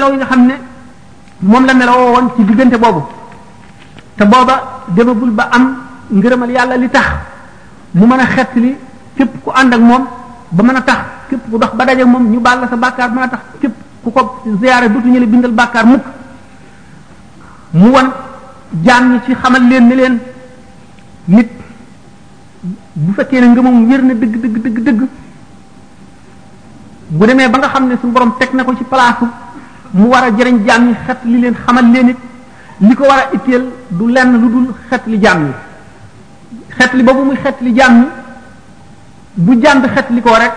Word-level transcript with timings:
melaw 0.00 0.12
yi 0.12 0.18
nga 0.18 0.26
xam 0.32 0.40
ne 0.48 0.54
moom 1.44 1.64
la 1.66 1.74
melawoo 1.74 2.12
won 2.14 2.30
ci 2.36 2.44
diggante 2.44 2.76
boobu 2.78 3.06
te 4.16 4.24
booba 4.24 4.82
demagul 4.96 5.30
ba 5.30 5.48
am 5.52 5.76
ngërëmal 6.10 6.50
yàlla 6.50 6.76
li 6.76 6.88
tax 6.88 7.06
mu 7.92 8.06
mën 8.06 8.20
a 8.20 8.26
xett 8.26 8.54
li 8.56 8.76
képp 9.16 9.42
ku 9.44 9.50
ànd 9.52 9.72
ak 9.74 9.80
moom 9.80 10.06
ba 10.50 10.62
mën 10.62 10.76
a 10.76 10.80
tax 10.82 10.98
képp 11.28 11.50
ku 11.50 11.58
dox 11.58 11.74
ba 11.76 11.84
daje 11.84 12.04
moom 12.04 12.26
ñu 12.32 12.40
baal 12.40 12.60
la 12.60 12.66
sa 12.68 12.76
bàkkaar 12.76 13.10
mën 13.10 13.28
tax 13.28 13.40
képp 13.60 13.74
ku 14.02 14.10
ko 14.10 14.42
ziyaare 14.60 14.88
dutuñu 14.88 15.18
la 15.20 15.26
bindal 15.26 15.52
bàkkaar 15.52 15.86
mukk 15.86 16.02
mu 17.72 17.90
won 17.92 18.10
jaam 18.82 19.12
ñi 19.12 19.20
ci 19.26 19.34
xamal 19.34 19.62
leen 19.68 19.86
ne 19.86 19.94
leen 19.94 20.18
nit 21.26 21.48
bu 22.94 23.12
fekkee 23.14 23.40
ne 23.40 23.46
ngëmam 23.46 23.88
wér 23.88 24.02
na 24.02 24.14
dëgg 24.14 24.40
dëgg 24.42 24.56
dëgg 24.62 24.78
dëgg 24.84 25.00
bu 27.08 27.26
demee 27.26 27.48
ba 27.48 27.58
nga 27.58 27.68
xam 27.68 27.86
ne 27.88 27.96
suñu 28.00 28.12
borom 28.12 28.32
teg 28.38 28.52
na 28.54 28.64
ko 28.64 28.74
ci 28.76 28.84
palaasu 28.84 29.24
mu 29.92 30.08
war 30.08 30.24
a 30.24 30.30
jëriñ 30.30 30.66
jaam 30.66 30.88
yi 30.88 30.94
xet 31.06 31.18
li 31.24 31.40
leen 31.40 31.54
xamal 31.66 31.86
leen 31.92 32.08
it 32.10 32.16
li 32.80 32.94
ko 32.94 33.02
war 33.04 33.18
a 33.18 33.30
itteel 33.34 33.66
du 33.88 34.06
lenn 34.08 34.38
lu 34.40 34.48
dul 34.48 34.74
xet 34.88 35.06
li 35.06 35.18
jaam 35.20 35.46
yi 35.46 36.58
xet 36.78 36.92
li 36.94 37.02
boobu 37.02 37.24
muy 37.24 37.36
xet 37.42 37.60
li 37.60 37.72
jaam 37.74 37.96
yi 37.98 38.04
bu 39.34 39.54
jaam 39.60 39.80
bi 39.82 39.88
xet 39.88 40.06
ko 40.22 40.30
rek 40.38 40.52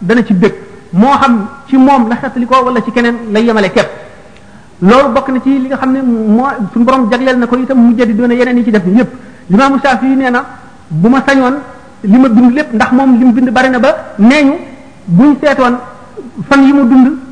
dana 0.00 0.24
ci 0.24 0.34
bëgg 0.34 0.54
moo 0.92 1.10
xam 1.18 1.48
ci 1.66 1.76
moom 1.76 2.08
la 2.08 2.16
xet 2.16 2.32
wala 2.50 2.80
ci 2.82 2.90
keneen 2.92 3.16
lay 3.32 3.44
yemale 3.44 3.68
képp 3.72 3.88
loolu 4.80 5.12
bokk 5.12 5.28
na 5.28 5.40
ci 5.42 5.50
li 5.58 5.66
nga 5.66 5.76
xam 5.76 5.92
ne 5.92 6.02
moo 6.02 6.46
suñu 6.72 6.84
borom 6.84 7.10
jagleel 7.10 7.38
na 7.38 7.46
ko 7.46 7.56
itam 7.56 7.78
mu 7.78 7.96
jëdi 7.96 8.14
doona 8.14 8.34
yeneen 8.34 8.58
yi 8.58 8.64
ci 8.64 8.70
def 8.70 8.84
ñëpp 8.86 9.10
limaamu 9.48 9.78
yi 10.02 10.16
nee 10.16 10.30
na 10.30 10.44
bu 10.88 11.08
ma 11.08 11.22
sañoon 11.26 11.54
li 12.04 12.16
ma 12.18 12.28
dund 12.28 12.52
lépp 12.52 12.72
ndax 12.74 12.92
moom 12.92 13.18
li 13.18 13.24
mu 13.24 13.32
bind 13.32 13.50
bari 13.50 13.70
na 13.70 13.78
ba 13.80 14.12
nee 14.18 14.42
ñu 14.44 14.54
buñ 15.06 15.34
seetoon 15.42 15.76
fan 16.48 16.62
yi 16.62 16.72
mu 16.72 16.84
dund 16.86 17.26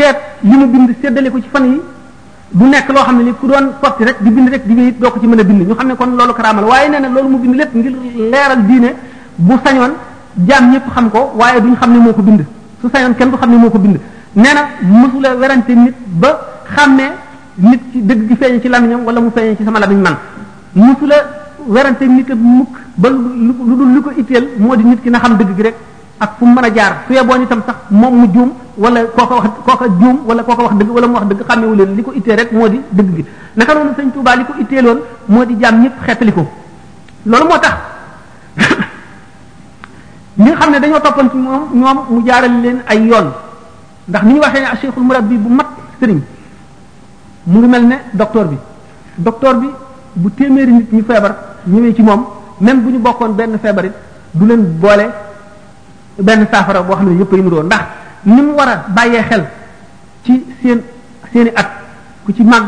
seet 0.00 0.16
li 0.48 0.56
mu 0.56 0.64
bind 0.66 0.94
séddale 1.04 1.28
ko 1.30 1.36
ci 1.38 1.48
fan 1.52 1.64
yi 1.68 1.80
du 2.50 2.64
nekk 2.64 2.88
loo 2.88 3.02
xam 3.04 3.16
ne 3.18 3.22
li 3.24 3.34
ku 3.38 3.46
doon 3.46 3.72
sotti 3.82 4.04
rek 4.04 4.16
di 4.20 4.30
bind 4.30 4.48
rek 4.50 4.64
di 4.66 4.74
wéyit 4.74 4.98
doo 4.98 5.10
ko 5.10 5.20
ci 5.20 5.26
mën 5.26 5.38
a 5.38 5.44
bind 5.44 5.60
ñu 5.68 5.74
xam 5.76 5.86
ne 5.88 5.94
kon 5.96 6.10
loolu 6.16 6.32
karaamal 6.34 6.64
waaye 6.64 6.88
nee 6.88 6.98
na 7.00 7.08
loolu 7.08 7.28
mu 7.28 7.38
bind 7.38 7.54
lépp 7.54 7.74
ngir 7.74 7.92
leeral 8.16 8.64
diine 8.66 8.94
bu 9.36 9.54
sañoon 9.64 9.92
jaam 10.46 10.70
ñëpp 10.70 10.90
xam 10.94 11.10
ko 11.10 11.30
waaye 11.36 11.60
ñu 11.60 11.74
xam 11.76 11.92
ne 11.92 11.98
moo 11.98 12.12
ko 12.14 12.22
bind 12.22 12.44
su 12.80 12.88
sañoon 12.92 13.14
kenn 13.14 13.30
du 13.30 13.36
xam 13.36 13.50
ne 13.50 13.56
moo 13.56 13.70
ko 13.70 13.78
bind 13.78 13.98
nee 14.32 14.52
na 14.52 14.66
mësula 14.82 15.34
werante 15.34 15.70
nit 15.74 15.94
ba 16.06 16.34
xàmmee 16.76 17.10
nit 17.56 17.80
ci 17.92 18.02
dëgg 18.02 18.26
gi 18.28 18.36
feeñ 18.36 18.60
ci 18.60 18.68
lamiñam 18.68 19.04
wala 19.04 19.20
mu 19.20 19.30
feeñ 19.34 19.56
ci 19.56 19.64
sama 19.64 19.78
lamiñ 19.80 20.00
man 20.00 20.16
mësula 20.72 21.14
werante 21.66 22.02
nit 22.06 22.28
a 22.30 22.34
mukk 22.34 22.74
ba 22.94 23.08
lu 23.08 23.54
dul 23.54 23.92
lu 23.92 24.00
ko 24.02 24.10
itteel 24.16 24.48
moo 24.56 24.74
di 24.76 24.82
nit 24.84 25.00
ki 25.02 25.10
na 25.10 25.18
xam 25.20 25.36
dëgg 25.36 25.60
rek 25.60 25.74
ak 26.18 26.30
fu 26.38 26.44
mu 26.46 26.52
mën 26.54 26.64
a 26.64 26.70
jaar 26.74 27.02
su 27.06 27.12
yeboo 27.12 27.40
itam 27.42 27.62
sax 27.66 27.74
moom 27.88 28.16
mu 28.20 28.26
juum 28.32 28.50
wala 28.80 29.04
kooka 29.04 29.34
wax 29.36 29.48
kooka 29.66 29.86
juum 30.00 30.18
wala 30.26 30.42
kooka 30.42 30.62
wax 30.64 30.72
dëgg 30.80 30.90
wala 30.96 31.06
mu 31.06 31.14
wax 31.20 31.24
dëgg 31.30 31.42
xàmmewu 31.48 31.74
leen 31.76 31.90
li 31.96 32.02
ko 32.02 32.12
ittee 32.16 32.34
rek 32.34 32.50
moo 32.50 32.68
di 32.68 32.80
dëgg 32.90 33.12
gi 33.16 33.24
naka 33.56 33.72
noonu 33.74 33.90
sëñ 33.96 34.10
Touba 34.12 34.34
li 34.36 34.44
ko 34.44 34.52
itteeloon 34.58 34.98
moo 35.28 35.44
di 35.44 35.54
jaam 35.60 35.82
ñëpp 35.82 35.92
xeetali 36.06 36.32
ko 36.32 36.44
loolu 37.26 37.44
moo 37.44 37.58
tax 37.58 37.74
ñi 40.38 40.48
nga 40.50 40.56
xam 40.56 40.70
ne 40.72 40.80
dañoo 40.80 41.00
toppoon 41.00 41.28
ci 41.30 41.36
moom 41.36 41.98
mu 42.08 42.22
jaaral 42.24 42.54
leen 42.62 42.78
ay 42.88 43.04
yoon 43.04 43.28
ndax 44.08 44.22
ni 44.24 44.32
ñu 44.32 44.40
waxee 44.40 44.60
ne 44.60 44.76
cheikhul 44.80 45.02
murabbi 45.04 45.36
bu 45.36 45.48
mag 45.48 45.66
sëriñ 46.00 46.20
mu 47.46 47.58
ngi 47.58 47.66
mel 47.68 47.84
ne 47.86 47.96
docteur 48.14 48.46
bi 48.46 48.56
docteur 49.18 49.54
bi 49.56 49.68
bu 50.16 50.30
téeméeri 50.30 50.72
nit 50.72 50.88
ñu 50.92 51.02
feebar 51.04 51.34
ñëwee 51.66 51.94
ci 51.94 52.02
moom 52.02 52.24
même 52.62 52.80
bu 52.80 52.90
ñu 52.92 52.98
bokkoon 52.98 53.32
benn 53.34 53.58
feebar 53.58 53.84
it 53.84 53.92
du 54.32 54.46
leen 54.46 54.62
boole 54.80 55.06
benn 56.18 56.46
saafara 56.50 56.80
boo 56.82 56.94
xam 56.96 57.08
ne 57.10 57.18
yëpp 57.20 57.32
a 57.34 57.36
yëngu 57.36 57.62
ndax. 57.62 57.84
ni 58.24 58.42
war 58.52 58.68
a 58.68 58.84
bàyyee 58.88 59.22
xel 59.28 59.42
ci 60.24 60.44
seen 60.62 60.82
seeni 61.32 61.50
at 61.54 61.68
ku 62.26 62.32
ci 62.34 62.42
màgg 62.42 62.66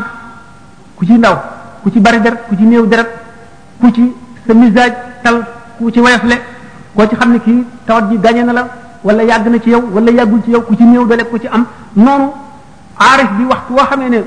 ku 0.95 1.05
ci 1.05 1.13
ndaw 1.13 1.37
ku 1.83 1.89
ci 1.91 1.99
bari 1.99 2.21
deret 2.21 2.47
ku 2.47 2.55
ci 2.55 2.63
néew 2.63 2.85
deret 2.87 3.07
ku 3.79 3.91
ci 3.91 4.13
sa 4.47 4.53
misaaj 4.53 4.93
tal 5.23 5.45
ku 5.77 5.91
ci 5.91 5.99
wayafle 5.99 6.35
koo 6.95 7.05
ci 7.07 7.15
xam 7.15 7.31
ne 7.31 7.39
kii 7.39 7.65
tawat 7.85 8.09
ji 8.09 8.17
gañe 8.19 8.43
na 8.43 8.53
la 8.53 8.63
walla 9.03 9.21
yàgg 9.23 9.47
na 9.47 9.59
ci 9.59 9.69
yow 9.69 9.81
wala 9.93 10.11
yàggul 10.11 10.41
ci 10.43 10.49
yow 10.51 10.61
ku 10.63 10.75
ci 10.75 10.83
néew 10.83 11.05
dole 11.05 11.23
ku 11.25 11.37
ci 11.37 11.47
am 11.47 11.65
noonu 11.93 12.31
aarif 12.97 13.29
bi 13.37 13.43
waxtu 13.45 13.73
woo 13.73 13.85
xamee 13.85 14.09
ne 14.09 14.23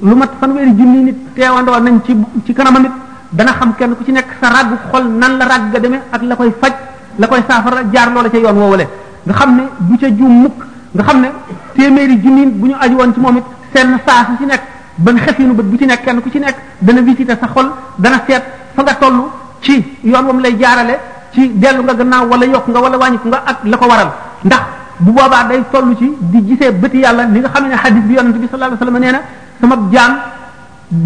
lu 0.00 0.14
mat 0.16 0.32
fanweeri 0.38 0.72
junni 0.74 1.02
nit 1.04 1.34
teewandoo 1.34 1.80
nañ 1.80 2.00
ci 2.04 2.14
ci 2.44 2.52
kanama 2.52 2.78
nit 2.78 2.92
dana 3.30 3.52
xam 3.52 3.74
kenn 3.74 3.96
ku 3.96 4.04
ci 4.04 4.12
nekk 4.12 4.28
sa 4.40 4.48
ràggu 4.50 4.76
xol 4.90 5.04
nan 5.08 5.38
la 5.38 5.44
ràgg 5.46 5.70
ga 5.72 5.78
demee 5.78 6.02
ak 6.10 6.22
la 6.22 6.36
koy 6.36 6.52
faj 6.60 6.72
la 7.18 7.26
koy 7.26 7.42
saafara 7.48 7.82
jaar 7.92 8.10
loola 8.12 8.28
ca 8.28 8.36
yoon 8.36 8.56
woowale 8.56 9.00
nga 9.26 9.34
xam 9.38 9.50
ne 9.56 9.62
du 9.86 9.94
ca 9.98 10.08
juum 10.10 10.42
mukk 10.42 10.52
nga 10.94 11.04
xam 11.04 11.20
ne 11.22 11.28
téeméeri 11.76 12.18
junniin 12.22 12.50
bu 12.52 12.66
ñu 12.68 12.74
aju 12.80 12.94
woon 12.96 13.14
ci 13.14 13.20
moom 13.20 13.36
it 13.36 13.44
seen 13.74 13.96
saa 14.06 14.26
su 14.26 14.36
ci 14.38 14.46
nekk 14.46 14.60
ban 14.98 15.14
xefinu 15.16 15.54
bët 15.54 15.66
bu 15.66 15.76
ci 15.78 15.86
nekk 15.86 16.04
kenn 16.04 16.20
ku 16.20 16.30
ci 16.30 16.38
nekk 16.40 16.56
dana 16.80 17.00
visiter 17.02 17.36
sa 17.38 17.46
xol 17.46 17.70
dana 17.98 18.22
seet 18.26 18.42
fa 18.74 18.82
nga 18.82 18.94
tollu 18.94 19.24
ci 19.60 19.84
yoon 20.02 20.22
moom 20.24 20.40
lay 20.40 20.56
jaarale 20.58 20.98
ci 21.32 21.50
dellu 21.54 21.82
nga 21.82 21.94
gannaaw 21.94 22.26
wala 22.26 22.44
yokk 22.46 22.66
nga 22.68 22.80
wala 22.80 22.96
wàññiku 22.98 23.28
nga 23.28 23.42
ak 23.46 23.58
la 23.64 23.76
ko 23.76 23.86
waral 23.86 24.10
ndax 24.44 24.62
bu 24.98 25.12
boobaa 25.12 25.44
day 25.44 25.62
toll 25.70 25.96
ci 25.96 26.10
di 26.18 26.42
gisee 26.48 26.72
bëti 26.72 26.98
yàlla 26.98 27.24
li 27.24 27.38
nga 27.40 27.48
xam 27.48 27.68
ne 27.68 27.74
hadith 27.76 28.04
bi 28.06 28.14
yonent 28.14 28.32
bi 28.36 28.48
sallallahu 28.50 28.76
sa 28.78 28.84
wasallam 28.84 29.00
nee 29.00 29.12
na 29.12 29.20
sama 29.60 29.76
jaam 29.92 30.18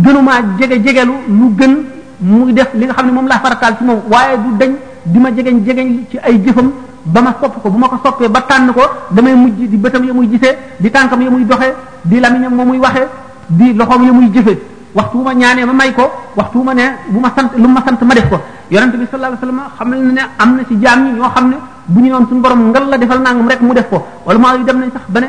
gënumaa 0.02 0.42
jege 0.58 0.82
jegelu 0.82 1.12
lu 1.28 1.54
gën 1.54 1.74
mu 2.22 2.50
def 2.52 2.68
li 2.74 2.86
nga 2.86 2.94
xam 2.94 3.06
ne 3.06 3.12
moom 3.12 3.28
laa 3.28 3.40
farataal 3.40 3.76
ci 3.76 3.84
moom 3.84 4.00
waaye 4.10 4.38
du 4.38 4.56
dañ 4.58 4.72
di 5.04 5.18
ma 5.20 5.28
jegeñ 5.36 5.62
jegeñ 5.64 6.04
ci 6.10 6.18
ay 6.22 6.40
jëfam 6.42 6.72
ba 7.06 7.22
ma 7.22 7.36
sopp 7.40 7.62
ko 7.62 7.70
bu 7.70 7.78
ma 7.78 7.86
ko 7.88 8.00
soppee 8.02 8.26
ba 8.28 8.40
tànn 8.42 8.72
ko 8.74 8.82
damay 9.14 9.30
mujj 9.34 9.68
di 9.70 9.76
bëtam 9.78 10.02
ya 10.04 10.10
muy 10.12 10.26
gisee 10.28 10.58
di 10.82 10.90
tànkam 10.90 11.22
ya 11.22 11.30
muy 11.30 11.44
doxee 11.46 11.70
di 12.04 12.18
ñam 12.20 12.50
moo 12.54 12.64
muy 12.66 12.78
waxee 12.82 13.06
di 13.48 13.70
loxoom 13.78 14.06
ya 14.06 14.12
muy 14.12 14.26
jëfee 14.34 14.58
waxtu 14.92 15.16
wu 15.16 15.22
ma 15.22 15.32
ñaanee 15.34 15.64
ma 15.66 15.72
may 15.72 15.92
ko 15.94 16.10
waxtu 16.34 16.58
wu 16.58 16.64
ma 16.66 16.74
ne 16.74 16.82
bu 17.08 17.20
ma 17.20 17.30
sant 17.36 17.50
lu 17.56 17.68
ma 17.68 17.80
sant 17.86 18.02
ma 18.04 18.12
def 18.14 18.28
ko 18.28 18.40
yonent 18.70 18.96
bi 18.98 19.06
sallallahu 19.08 19.36
alayhi 19.36 19.54
wasallam 19.54 19.62
xam 19.78 19.88
na 19.88 20.12
ne 20.12 20.20
am 20.36 20.56
na 20.56 20.64
ci 20.66 20.74
jaam 20.82 21.04
ñi 21.06 21.12
ñoo 21.14 21.30
xam 21.30 21.48
ne 21.48 21.56
bu 21.86 22.00
ñu 22.00 22.08
noon 22.10 22.26
suñu 22.28 22.40
borom 22.40 22.68
ngal 22.70 22.88
la 22.88 22.96
defal 22.98 23.20
nangam 23.22 23.46
rek 23.48 23.60
mu 23.60 23.72
def 23.72 23.88
ko 23.88 24.04
wala 24.24 24.38
maa 24.40 24.56
yu 24.56 24.64
dem 24.64 24.78
nañ 24.80 24.90
sax 24.92 25.02
ba 25.08 25.20
ne 25.20 25.26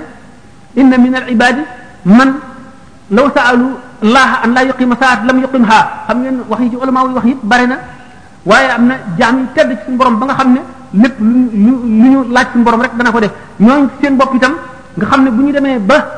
inna 0.75 0.97
min 0.97 1.13
al 1.13 1.29
ibadi 1.29 1.61
man 2.05 2.39
law 3.11 3.29
saalu 3.35 3.67
allah 4.03 4.41
an 4.43 4.51
laa 4.53 4.63
yuqima 4.65 4.95
saat 4.99 5.23
lam 5.25 5.37
yuqimha 5.41 5.89
xam 6.09 6.19
ngeen 6.21 6.39
wax 6.49 6.61
yi 6.61 6.69
ci 6.71 6.75
ulama 6.75 7.03
yi 7.07 7.13
wax 7.13 7.25
yëpp 7.25 7.43
bare 7.43 7.65
na 7.67 7.77
waaye 8.45 8.69
am 8.71 8.85
na 8.87 8.95
jaam 9.19 9.37
yi 9.41 9.45
tedd 9.53 9.77
ci 9.85 9.91
borom 9.91 10.17
ba 10.17 10.25
nga 10.25 10.33
xam 10.41 10.53
ne 10.53 10.59
lépp 10.93 11.13
lu 11.19 11.49
lu 11.51 11.73
lu 11.83 12.09
ñu 12.09 12.17
laaj 12.31 12.47
suñu 12.53 12.63
borom 12.63 12.81
rek 12.81 12.91
dana 12.97 13.11
ko 13.11 13.19
def 13.19 13.31
ñooñ 13.59 13.87
seen 14.01 14.15
bopp 14.17 14.33
itam 14.35 14.53
nga 14.97 15.05
xam 15.05 15.23
ne 15.23 15.29
bu 15.31 15.41
ñu 15.43 15.51
demee 15.51 15.79
ba 15.79 16.09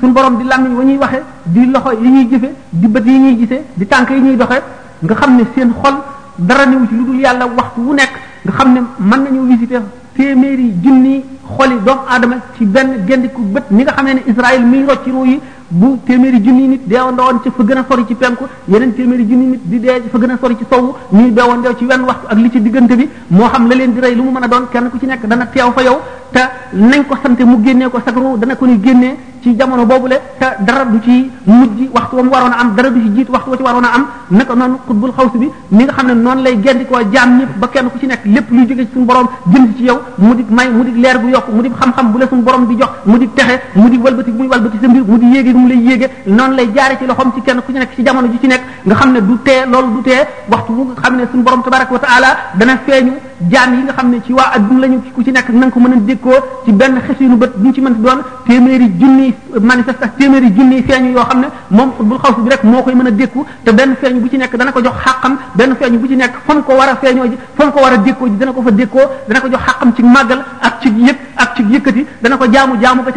suñu 0.00 0.12
borom 0.12 0.36
di 0.38 0.44
làmmiñ 0.44 0.76
wa 0.76 0.84
ñuy 0.84 0.96
waxe 0.96 1.22
di 1.46 1.66
loxo 1.70 1.92
yi 1.92 2.08
ñuy 2.08 2.28
jëfe 2.30 2.52
di 2.72 2.88
bët 2.88 3.06
yi 3.06 3.18
ñuy 3.18 3.36
gisee 3.38 3.62
di 3.76 3.86
tànk 3.86 4.10
yi 4.10 4.20
ñuy 4.20 4.36
doxe 4.36 4.62
nga 5.02 5.14
xam 5.14 5.36
ne 5.36 5.42
seen 5.54 5.72
xol 5.82 5.94
dara 6.38 6.66
newu 6.66 6.86
ci 6.88 6.94
lu 6.96 7.04
dul 7.04 7.18
yàlla 7.20 7.46
waxtu 7.46 7.80
wu 7.80 7.94
nekk 7.94 8.10
nga 8.44 8.52
xam 8.56 8.72
ne 8.74 8.80
mën 8.98 9.22
nañu 9.24 9.46
visiter 9.48 9.82
téeméeri 10.16 10.72
junni 10.82 11.24
xoli 11.56 11.76
doomu 11.84 12.00
aadama 12.10 12.36
ci 12.56 12.64
benn 12.64 13.04
gendiku 13.06 13.40
bët 13.42 13.70
ni 13.70 13.82
nga 13.84 13.92
xam 13.92 14.04
ne 14.06 14.12
ne 14.14 14.20
Israël 14.26 14.64
miy 14.64 14.84
rocci 14.84 15.10
yi 15.10 15.40
bu 15.70 15.96
téeméeri 16.06 16.40
junni 16.42 16.68
nit 16.68 16.82
deewandoo 16.88 17.24
woon 17.28 17.40
ci 17.42 17.50
fa 17.54 17.62
gën 17.62 17.76
a 17.78 17.84
sori 17.88 18.04
ci 18.08 18.14
penku 18.14 18.44
yeneen 18.66 18.92
téeméeri 18.94 19.24
junni 19.28 19.46
nit 19.50 19.60
di 19.62 19.78
dee 19.80 20.00
ci 20.02 20.08
fa 20.08 20.18
gën 20.18 20.30
a 20.30 20.38
sori 20.40 20.56
ci 20.56 20.64
sowwu 20.70 20.94
ñuy 21.12 21.30
deewandoo 21.32 21.76
ci 21.76 21.84
wenn 21.84 22.04
waxtu 22.04 22.26
ak 22.26 22.38
li 22.38 22.50
ci 22.50 22.60
diggante 22.62 22.96
bi 22.96 23.06
moo 23.28 23.48
xam 23.50 23.68
la 23.68 23.74
leen 23.74 23.92
di 23.92 24.00
rey 24.00 24.14
lu 24.14 24.22
mu 24.22 24.30
mën 24.30 24.44
a 24.44 24.48
doon 24.48 24.68
kenn 24.70 24.88
ku 24.90 24.98
ci 24.98 25.04
nekk 25.06 25.26
dana 25.26 25.44
teew 25.46 25.70
fa 25.74 25.82
yow 25.82 26.00
te 26.32 26.40
nañ 26.72 27.02
ko 27.08 27.16
sante 27.22 27.44
mu 27.44 27.62
génnee 27.64 27.88
ko 27.88 27.98
sagaru 28.04 28.36
dana 28.38 28.54
ko 28.56 28.66
ni 28.66 28.80
génnee 28.82 29.16
ci 29.42 29.56
jamono 29.56 29.84
boobu 29.86 30.08
boobule 30.08 30.20
te 30.38 30.46
dara 30.60 30.84
du 30.84 31.00
ci 31.02 31.30
mujj 31.44 31.88
waxtu 31.92 32.16
wa 32.16 32.22
mu 32.22 32.28
waroon 32.30 32.52
am 32.52 32.74
dara 32.74 32.90
du 32.90 33.00
ci 33.00 33.10
jiit 33.14 33.28
waxtu 33.30 33.50
wa 33.50 33.56
ci 33.56 33.62
waroon 33.62 33.84
a 33.84 33.94
am 33.94 34.06
naka 34.28 34.54
noonu 34.54 34.78
xutbul 34.86 35.12
xaws 35.16 35.30
bi 35.38 35.50
ni 35.70 35.84
nga 35.84 35.92
xam 35.92 36.06
ne 36.06 36.14
noonu 36.14 36.42
lay 36.42 36.58
génn 36.62 36.84
koo 36.86 36.98
jaam 37.12 37.38
ñëpp 37.38 37.56
ba 37.58 37.68
kenn 37.68 37.90
ku 37.90 37.98
ci 37.98 38.06
nekk 38.06 38.24
lépp 38.26 38.50
luy 38.50 38.66
jóge 38.68 38.80
ci 38.84 38.88
suñu 38.92 39.04
borom 39.04 39.28
jëm 39.52 39.72
ci 39.76 39.84
yow 39.84 40.00
mu 40.16 40.34
di 40.34 40.44
may 40.48 40.68
mu 40.68 40.84
di 40.84 41.00
leer 41.00 41.18
bu 41.18 41.28
yokk 41.28 41.48
mu 41.48 41.62
di 41.62 41.70
xam-xam 41.70 42.10
bu 42.12 42.18
la 42.18 42.28
suñu 42.28 42.42
borom 42.42 42.66
di 42.66 42.74
jox 42.76 42.90
mu 43.04 43.16
di 43.18 43.30
texe 43.32 43.60
mu 43.74 43.88
di 43.88 43.96
walbati 43.96 44.30
bu 44.30 44.36
muy 44.38 44.48
walbati 44.48 44.78
sa 44.80 44.88
mbir 44.88 45.02
mu 45.06 45.16
di 45.18 45.26
yéege 45.30 45.52
mu 45.54 45.66
lay 45.68 45.78
yéege 45.78 46.10
noonu 46.26 46.54
lay 46.54 46.70
jaare 46.74 46.98
ci 46.98 47.06
loxoom 47.06 47.32
ci 47.34 47.40
kenn 47.42 47.62
ku 47.64 47.72
ci 47.72 47.78
nekk 47.78 47.94
ci 47.94 48.02
jamono 48.02 48.26
ji 48.28 48.38
ci 48.40 48.46
nekk 48.46 48.60
nga 48.82 48.94
xam 48.94 49.12
ne 49.12 49.22
du 49.26 49.40
tee 49.42 49.64
loolu 49.66 49.92
du 49.94 50.02
tee 50.02 50.26
waxtu 50.48 50.72
bu 50.72 50.90
nga 50.92 51.00
xam 51.00 51.16
ne 51.16 51.24
suñu 51.30 51.42
borom 51.42 51.62
tabaraka 51.62 51.92
wa 51.92 51.98
taala 51.98 52.36
dana 52.54 52.78
feeñu 52.86 53.12
jaam 53.50 53.70
yi 53.74 53.82
nga 53.86 53.92
xam 53.94 54.10
ne 54.10 54.20
ci 54.26 54.32
waa 54.32 54.50
adduna 54.52 54.80
lañu 54.80 55.00
ku 55.14 55.22
ci 55.22 55.30
nekk 55.30 55.48
na 55.50 55.70
ko 55.70 55.78
mën 55.78 55.92
a 55.92 55.96
dékkoo 56.00 56.32
ci 56.64 56.72
benn 56.72 57.00
xesinu 57.06 57.36
bët 57.36 57.56
bu 57.56 57.66
ñu 57.68 57.72
ci 57.74 57.80
mën 57.80 57.94
doon 58.02 58.20
téeméeri 58.46 58.90
junniy 58.98 59.34
manifeste 59.62 60.10
téeméeri 60.18 60.50
junniy 60.54 60.82
feeñu 60.82 61.12
yoo 61.14 61.22
xam 61.24 61.40
ne 61.40 61.46
moom 61.70 61.90
xutbul 61.96 62.18
xaw 62.18 62.34
bi 62.42 62.50
rek 62.50 62.62
moo 62.64 62.82
koy 62.82 62.94
mën 62.94 63.06
a 63.06 63.10
dékku 63.10 63.44
te 63.64 63.70
benn 63.72 63.94
feeñ 64.00 64.18
bu 64.18 64.28
ci 64.28 64.38
nekk 64.38 64.56
dana 64.56 64.72
ko 64.72 64.80
jox 64.82 64.94
xàqam 65.04 65.36
benn 65.54 65.74
feeñ 65.80 65.98
bu 65.98 66.08
ci 66.08 66.16
nekk 66.16 66.32
fa 66.44 66.54
ko 66.54 66.72
war 66.74 66.88
a 66.88 66.96
feeñoo 66.96 67.26
ji 67.28 67.36
fa 67.54 67.70
ko 67.70 67.80
war 67.80 67.92
a 67.92 67.96
dékkoo 67.96 68.26
ji 68.28 68.36
dana 68.36 68.52
ko 68.52 68.62
fa 68.62 68.70
dékkoo 68.72 69.06
dana 69.28 69.40
ko 69.40 69.48
jox 69.48 69.60
xàqam 69.62 69.92
ci 69.94 70.02
màggal 70.02 70.44
ak 70.60 70.80
ci 70.80 70.88
yëg 70.96 71.16
ak 71.36 71.54
ci 71.56 72.06
dana 72.20 72.36
ko 72.36 72.44
jaamu 72.50 72.74
jaamu 72.82 73.02
ko 73.04 73.10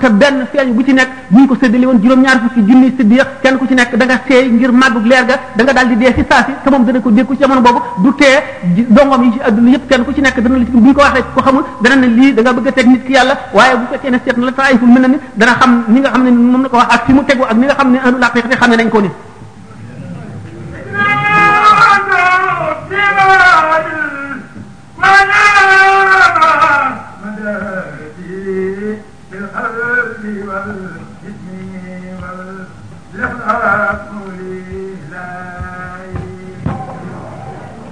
ca 0.00 0.08
benn 0.10 0.46
feeñ 0.52 0.72
bu 0.72 0.84
ci 0.84 0.92
nekk 0.94 1.08
bu 1.30 1.40
ñu 1.40 1.46
ko 1.48 1.56
séddali 1.60 1.84
woon 1.84 1.98
juróom-ñaar 2.00 2.40
fukki 2.42 2.62
junniy 2.64 2.94
sédd 2.96 3.12
ya 3.12 3.24
kenn 3.42 3.58
ku 3.58 3.66
ci 3.66 3.74
nekk 3.74 3.96
da 3.96 4.04
nga 4.06 4.20
seey 4.28 4.48
ngir 4.52 4.70
màggug 4.72 5.04
leer 5.04 5.24
ga 5.26 5.38
da 5.56 5.64
nga 5.64 5.72
daal 5.72 6.46
moom 6.70 6.84
dana 6.84 7.00
ko 7.00 7.10
dékku 7.10 7.34
ci 7.34 7.40
jamono 7.40 7.60
boobu 7.60 7.80
du 8.02 8.14
tee 8.14 8.42
dongom 8.88 9.22
yi 9.24 9.32
ci 9.32 9.40
adduna 9.40 9.62
bind 9.64 9.72
yépp 9.74 9.88
kenn 9.88 10.04
ku 10.04 10.12
ci 10.12 10.20
nekk 10.20 10.36
dana 10.40 10.58
la 10.58 10.64
ci 10.64 10.70
bu 10.70 10.80
ñu 10.80 10.92
ko 10.94 11.00
waxee 11.00 11.24
ko 11.34 11.40
xamul 11.40 11.64
dana 11.82 11.96
ne 11.96 12.06
lii 12.06 12.32
da 12.34 12.42
nga 12.42 12.52
bëgg 12.52 12.68
a 12.68 12.72
teg 12.72 12.86
nit 12.86 13.04
ki 13.06 13.12
yàlla 13.12 13.34
waaye 13.52 13.76
bu 13.76 13.86
fekkee 13.92 14.10
ne 14.10 14.18
seet 14.24 14.36
na 14.36 14.44
la 14.46 14.52
taay 14.52 14.78
fu 14.78 14.86
mel 14.86 15.02
na 15.02 15.08
ni 15.08 15.18
dana 15.34 15.54
xam 15.58 15.84
ni 15.88 16.00
nga 16.00 16.10
xam 16.10 16.22
ne 16.24 16.30
moom 16.30 16.62
la 16.62 16.68
ko 16.68 16.76
wax 16.76 16.94
ak 16.94 17.04
fi 17.06 17.12
mu 17.12 17.24
tegu 17.24 17.44
ak 17.44 17.56
ni 17.56 17.64
nga 17.66 17.74
xam 17.74 17.90
ne 17.92 17.98
anu 18.04 18.18
làq 18.18 18.34
yi 18.34 18.42
xam 18.56 18.70
ne 18.70 18.76
nañ 18.76 18.88
ko 18.90 19.00
ni 19.00 19.10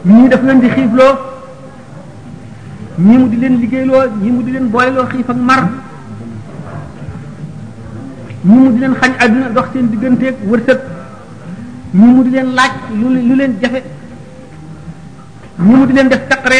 ñi 0.02 0.28
daf 0.28 0.42
leen 0.42 0.60
di 0.60 0.68
xiifloo 0.68 1.31
ñii 2.98 3.16
mu 3.18 3.26
di 3.28 3.36
leen 3.40 3.56
liggéeyloo 3.60 4.06
ñii 4.22 4.30
mu 4.32 4.42
di 4.44 4.52
leen 4.52 4.68
booleloo 4.68 5.06
xiif 5.12 5.28
ak 5.32 5.36
mar 5.40 5.64
ñii 8.44 8.60
mu 8.60 8.72
di 8.72 8.78
leen 8.80 8.94
xañ 9.00 9.12
àdduna 9.18 9.48
dox 9.48 9.64
seen 9.72 9.88
digganteeg 9.90 10.34
wërsëg 10.44 10.78
ñii 11.94 12.12
mu 12.12 12.22
di 12.24 12.30
leen 12.30 12.52
laaj 12.52 12.72
lu 13.00 13.08
lu 13.28 13.34
leen 13.36 13.54
jafe 13.62 13.82
ñii 15.64 15.76
mu 15.76 15.86
di 15.86 15.92
leen 15.92 16.08
def 16.08 16.28
taqre 16.28 16.56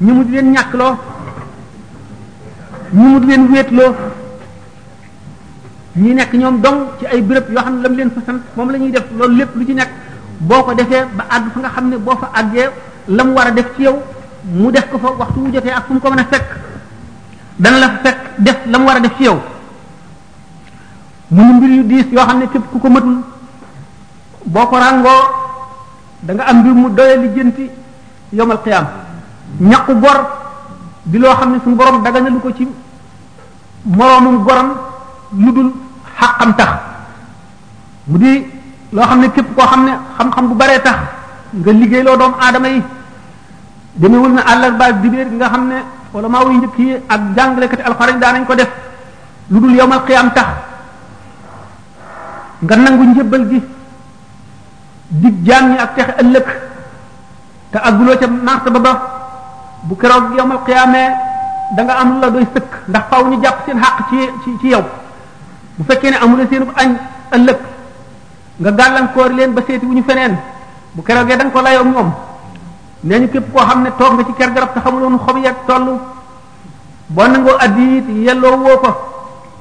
ñii 0.00 0.12
mu 0.12 0.22
di 0.24 0.32
leen 0.32 0.52
ñàkkloo 0.54 0.94
ñii 2.94 3.06
mu 3.08 3.18
di 3.20 3.26
leen 3.26 3.48
wéetloo 3.50 3.94
ñi 5.96 6.14
nekk 6.14 6.32
ñoom 6.32 6.60
dong 6.60 6.80
ci 6.98 7.06
ay 7.06 7.20
bërëb 7.22 7.44
yoo 7.50 7.60
xam 7.64 7.74
ne 7.74 7.80
la 7.82 7.88
mu 7.88 7.96
leen 7.96 8.10
fa 8.10 8.32
moom 8.54 8.70
la 8.70 8.78
ñuy 8.78 8.90
def 8.90 9.04
loolu 9.18 9.36
lépp 9.36 9.54
lu 9.54 9.66
ci 9.66 9.74
nekk 9.74 9.90
boo 10.38 10.62
ko 10.64 10.74
defee 10.74 11.04
ba 11.16 11.24
àgg 11.28 11.44
fa 11.52 11.58
nga 11.60 11.68
xam 11.68 11.88
ne 11.88 11.96
boo 11.98 12.16
fa 12.16 12.30
àggee 12.34 12.70
la 13.08 13.24
mu 13.24 13.32
war 13.32 13.46
a 13.48 13.50
def 13.50 13.66
ci 13.76 13.82
yow 13.82 14.02
mu 14.46 14.70
def 14.70 14.86
ko 14.90 14.96
fa 15.02 15.10
waxtu 15.18 15.38
wu 15.42 15.50
jotee 15.52 15.70
ak 15.74 15.86
fu 15.90 15.94
mu 15.94 16.00
ko 16.00 16.08
mën 16.10 16.18
a 16.18 16.24
fekk 16.30 16.44
dana 17.58 17.78
la 17.82 17.90
fekk 18.02 18.18
def 18.38 18.58
la 18.70 18.78
mu 18.78 18.84
war 18.86 18.96
a 18.96 19.00
def 19.00 19.16
ci 19.18 19.22
yow 19.24 19.42
mu 21.30 21.42
mbir 21.58 21.70
yu 21.70 21.82
diis 21.84 22.06
yoo 22.14 22.26
xam 22.26 22.38
ne 22.38 22.46
képp 22.48 22.64
ku 22.70 22.78
ko 22.78 22.88
matul 22.88 23.16
boo 24.44 24.66
ko 24.66 24.76
ràngoo 24.78 25.20
da 26.20 26.32
nga 26.34 26.44
am 26.44 26.60
mbir 26.62 26.72
mu 26.72 26.88
doye 26.94 27.16
li 27.16 27.28
jënti 27.34 27.70
yomal 28.32 28.62
qiyam 28.62 28.86
ñaqu 29.60 29.94
gor 29.98 30.18
di 31.04 31.18
loo 31.18 31.34
xam 31.34 31.50
ne 31.52 31.58
suñu 31.64 31.74
borom 31.74 32.02
lu 32.32 32.40
ko 32.40 32.52
ci 32.54 32.68
moroomum 33.84 34.44
goram 34.44 34.72
lu 35.32 35.52
dul 35.52 35.72
xàqam 36.20 36.54
tax 36.54 36.70
mu 38.04 38.18
di 38.18 38.46
loo 38.90 39.06
xam 39.06 39.18
ne 39.20 39.30
képp 39.32 39.56
koo 39.56 39.66
xam 39.66 39.84
ne 39.84 39.92
xam-xam 40.18 40.46
bu 40.48 40.54
baree 40.54 40.80
tax 40.82 40.96
nga 41.50 41.72
liggéey 41.72 42.02
loo 42.02 42.16
doom 42.16 42.34
aadama 42.38 42.68
yi 42.68 42.82
demewul 43.96 44.34
na 44.36 44.42
àllarba 44.44 44.92
dibéer 45.00 45.28
nga 45.40 45.48
xam 45.48 45.64
ne 45.68 45.74
wala 46.12 46.28
maa 46.28 46.44
wuy 46.44 46.58
njëkk 46.60 46.76
yi 46.78 46.92
ak 47.08 47.20
jàngalekati 47.36 47.82
alxuraan 47.82 48.20
daanañ 48.20 48.44
ko 48.44 48.54
def 48.54 48.68
lu 49.50 49.60
dul 49.60 49.74
yowmal 49.74 50.02
xiyaam 50.04 50.30
tax 50.36 50.46
nga 52.62 52.76
nangu 52.76 53.04
njëbbal 53.04 53.48
gi 53.50 53.60
dig 55.08 55.36
jaam 55.46 55.70
ñi 55.70 55.78
ak 55.78 55.94
texe 55.94 56.14
ëllëg 56.22 56.46
te 57.72 57.78
agguloo 57.78 58.16
ca 58.18 58.26
martaba 58.26 58.78
ba 58.78 58.92
bu 59.82 59.96
keroog 59.96 60.34
yowmal 60.36 60.60
xiyaamee 60.64 61.10
da 61.76 61.82
nga 61.82 61.94
am 61.98 62.20
la 62.20 62.30
doy 62.30 62.46
sëkk 62.54 62.70
ndax 62.88 63.04
faw 63.10 63.22
ñu 63.28 63.40
jàpp 63.42 63.64
seen 63.64 63.80
xàq 63.82 63.96
ci 64.10 64.50
ci 64.60 64.68
yow 64.68 64.84
bu 65.76 65.84
fekkee 65.84 66.10
ne 66.10 66.16
amula 66.16 66.44
seen 66.50 66.64
bu 66.64 66.72
añ 66.76 66.96
ëllëg 67.36 67.58
nga 68.60 68.70
gàllankoor 68.72 69.32
leen 69.32 69.52
ba 69.54 69.62
seeti 69.66 69.86
wu 69.86 69.92
ñu 69.94 70.02
feneen 70.02 70.36
bu 70.92 71.02
keroogee 71.02 71.36
da 71.36 71.44
nga 71.44 71.52
ko 71.52 71.60
layoo 71.62 71.84
moom 71.84 72.10
nee 73.06 73.18
ñu 73.20 73.26
képp 73.32 73.44
koo 73.54 73.62
xam 73.66 73.82
ne 73.82 73.90
toog 73.98 74.12
nga 74.14 74.24
ci 74.24 74.32
ker 74.38 74.50
garab 74.52 74.74
te 74.74 74.80
xamuloon 74.80 75.18
xob 75.26 75.36
ya 75.44 75.54
toll 75.66 75.86
boo 77.08 77.26
nangoo 77.28 77.56
addi 77.64 77.96
it 77.98 78.04
yelloo 78.26 78.56
woo 78.56 78.78
ko 78.78 78.90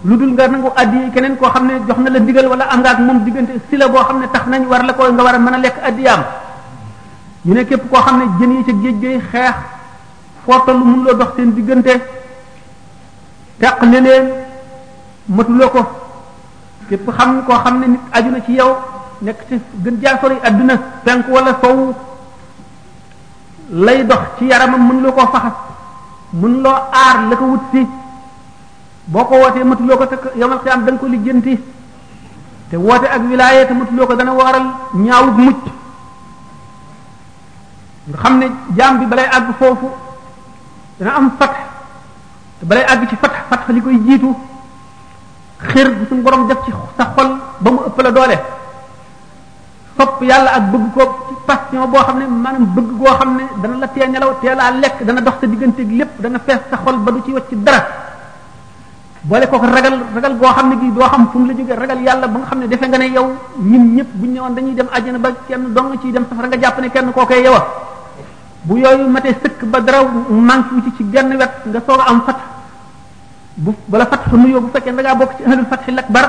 lu 0.03 0.17
dul 0.17 0.31
nga 0.33 0.47
nangu 0.47 0.69
addi 0.75 0.97
keneen 1.13 1.35
koo 1.37 1.49
xam 1.53 1.67
ne 1.67 1.73
jox 1.87 1.97
na 1.99 2.09
la 2.09 2.19
ndigal 2.19 2.47
wala 2.47 2.63
am 2.69 2.79
nga 2.81 2.89
ak 2.91 2.99
moom 2.99 3.19
diggante 3.23 3.51
si 3.69 3.77
la 3.77 3.87
boo 3.87 4.01
xam 4.03 4.19
ne 4.19 4.25
tax 4.33 4.45
nañ 4.47 4.61
war 4.65 4.83
la 4.83 4.93
ko 4.93 5.11
nga 5.13 5.23
war 5.23 5.35
a 5.35 5.37
mën 5.39 5.53
a 5.53 5.57
lekk 5.57 5.77
addiyaam 5.87 6.21
ñu 7.45 7.53
ne 7.53 7.63
képp 7.65 7.83
koo 7.91 8.01
xam 8.05 8.17
ne 8.19 8.25
jën 8.39 8.51
yi 8.51 8.63
ci 8.65 8.73
géej 8.83 8.99
gay 9.01 9.21
xeex 9.31 9.55
foo 10.45 10.59
toll 10.65 10.77
mënuloo 10.79 11.13
dox 11.19 11.29
seen 11.35 11.53
diggante 11.53 11.93
teq 13.59 13.75
le 13.91 13.99
leen 13.99 14.27
matuloo 15.27 15.69
ko 15.69 15.81
képp 16.89 17.07
xam 17.17 17.43
koo 17.45 17.57
xam 17.63 17.79
ne 17.79 17.85
nit 17.87 18.01
aju 18.11 18.29
na 18.31 18.39
ci 18.45 18.51
yow 18.53 18.75
nekk 19.21 19.39
ci 19.47 19.61
gën 19.83 19.97
jaar 20.01 20.17
sori 20.21 20.35
adduna 20.41 20.75
penk 21.03 21.27
wala 21.29 21.51
sowu 21.61 21.93
lay 23.71 24.05
dox 24.05 24.37
ci 24.37 24.45
yaramam 24.45 24.77
mënuloo 24.87 25.11
koo 25.15 25.27
faxas 25.33 25.53
mënuloo 26.33 26.71
aar 26.91 27.25
la 27.29 27.35
ko 27.35 27.45
wut 27.45 27.61
si 27.71 27.87
boo 29.05 29.25
ko 29.25 29.35
wootee 29.41 29.63
matuloo 29.63 29.97
ko 29.97 30.05
te 30.05 30.15
yomal 30.37 30.59
xiyaam 30.59 30.85
da 30.85 30.91
nga 30.91 30.99
ko 30.99 31.05
lijjanti 31.07 31.55
te 32.69 32.75
woote 32.77 33.05
ak 33.07 33.21
wilaaya 33.29 33.65
te 33.65 33.73
matuloo 33.73 34.07
ko 34.07 34.15
dana 34.15 34.33
waral 34.33 34.65
ñaawub 34.93 35.37
mucc 35.37 35.61
nga 38.09 38.17
xam 38.17 38.37
ne 38.37 38.51
jaam 38.77 38.99
bi 38.99 39.05
balay 39.05 39.25
àgg 39.25 39.47
foofu 39.57 39.87
dana 40.99 41.15
am 41.15 41.31
fat 41.39 41.53
te 42.59 42.65
balay 42.65 42.85
àgg 42.85 43.09
ci 43.09 43.15
fat 43.15 43.33
fat 43.49 43.67
li 43.69 43.81
koy 43.81 43.97
jiitu 44.05 44.33
xir 45.57 45.89
bu 45.95 46.05
suñu 46.09 46.21
borom 46.21 46.47
def 46.47 46.63
ci 46.65 46.71
sa 46.97 47.13
xol 47.15 47.37
ba 47.59 47.71
mu 47.71 47.79
ëpp 47.87 48.01
la 48.01 48.11
doole 48.11 48.39
sopp 49.97 50.21
yàlla 50.23 50.49
ak 50.53 50.71
bëgg 50.71 50.93
ko 50.93 51.34
passion 51.47 51.85
boo 51.91 52.01
xam 52.05 52.17
ne 52.19 52.25
maanaam 52.27 52.65
bëgg 52.75 52.89
goo 52.99 53.13
xam 53.21 53.29
ne 53.37 53.43
dana 53.61 53.75
la 53.81 53.87
tee 53.87 54.05
nelaw 54.07 54.31
tee 54.41 54.53
laa 54.55 54.69
lekk 54.81 54.97
dana 55.07 55.21
dox 55.21 55.35
sa 55.39 55.47
diggante 55.47 55.81
lépp 55.99 56.13
dana 56.19 56.39
fees 56.45 56.61
sa 56.69 56.77
xol 56.83 56.97
ba 56.99 57.11
du 57.11 57.21
ci 57.25 57.31
wacc 57.31 57.51
dara 57.65 57.79
boole 59.23 59.45
kook 59.49 59.63
ragal 59.75 59.95
ragal 60.15 60.33
goo 60.39 60.51
xam 60.55 60.69
ne 60.69 60.75
gi 60.81 60.91
doo 60.95 61.07
xam 61.09 61.23
fu 61.31 61.37
mu 61.39 61.45
la 61.47 61.53
jóge 61.53 61.73
ragal 61.81 62.01
yàlla 62.01 62.27
ba 62.27 62.37
nga 62.39 62.45
xam 62.49 62.59
ne 62.59 62.67
defe 62.67 62.85
nga 62.87 62.97
ne 62.97 63.05
yow 63.15 63.27
ñun 63.57 63.83
ñëpp 63.95 64.09
bu 64.19 64.25
ñëwoon 64.27 64.53
dañuy 64.55 64.73
dem 64.75 64.89
àjjana 64.95 65.19
ba 65.19 65.29
kenn 65.47 65.73
dong 65.73 65.99
ci 66.01 66.11
dem 66.11 66.25
safara 66.29 66.47
nga 66.47 66.57
jàpp 66.61 66.77
ne 66.81 66.89
kenn 66.89 67.11
kookee 67.11 67.41
yow 67.43 67.55
bu 68.63 68.77
yooyu 68.79 69.07
matee 69.07 69.35
sëkk 69.41 69.63
ba 69.65 69.79
dara 69.81 69.99
manqué 70.29 70.75
ci 70.85 70.91
ci 70.97 71.03
genn 71.11 71.35
wet 71.35 71.53
nga 71.65 71.81
soog 71.85 72.01
am 72.05 72.21
fat 72.25 72.39
bu 73.55 73.75
bala 73.87 74.05
fat 74.05 74.21
nuyoo 74.31 74.61
bu 74.61 74.69
fekkee 74.73 74.93
da 74.95 75.01
ngaa 75.01 75.15
bokk 75.15 75.31
ci 75.37 75.43
ahlul 75.47 75.65
fatxi 75.69 75.91
lakbar 75.91 76.25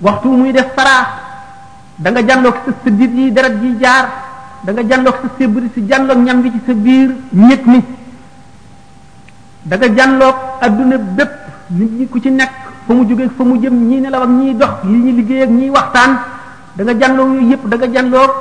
waxtu 0.00 0.28
muy 0.28 0.52
def 0.52 0.68
faraa 0.76 1.04
da 1.98 2.10
nga 2.10 2.20
jàndoog 2.26 2.56
sa 2.64 2.70
sidit 2.84 3.10
yi 3.12 3.32
deret 3.32 3.54
yi 3.60 3.76
jaar 3.80 4.04
da 4.62 4.72
nga 4.74 4.82
jandok 4.82 5.16
sa 5.22 5.28
sibri 5.38 5.70
ci 5.72 5.82
jandok 5.86 6.18
ñam 6.18 6.42
janglok 6.42 6.52
ci 6.52 6.60
sa 6.66 6.72
biir 6.74 7.14
ñet 7.32 7.62
ni 7.64 7.78
da 9.62 9.74
nga 9.78 9.88
jandok 9.88 10.36
aduna 10.60 10.98
bepp 10.98 11.32
nit 11.78 11.90
ñi 11.98 12.04
ku 12.10 12.18
ci 12.20 12.30
nek 12.30 12.50
fa 12.86 12.92
mu 12.96 13.04
joge 13.06 13.28
fa 13.36 13.44
mu 13.44 13.54
jëm 13.60 13.76
ñi 13.88 14.00
nelaw 14.00 14.22
ak 14.24 14.28
ñi 14.32 14.54
dox 14.56 14.70
li 14.88 14.98
ñi 14.98 15.12
liggey 15.14 15.42
ak 15.46 15.50
ñi 15.52 15.70
waxtaan 15.70 16.12
da 16.76 16.80
nga 16.82 16.94
jandok 16.94 17.28
yu 17.34 17.40
yep 17.54 17.62
da 17.66 17.76
nga 17.76 17.86
jandok 17.86 18.32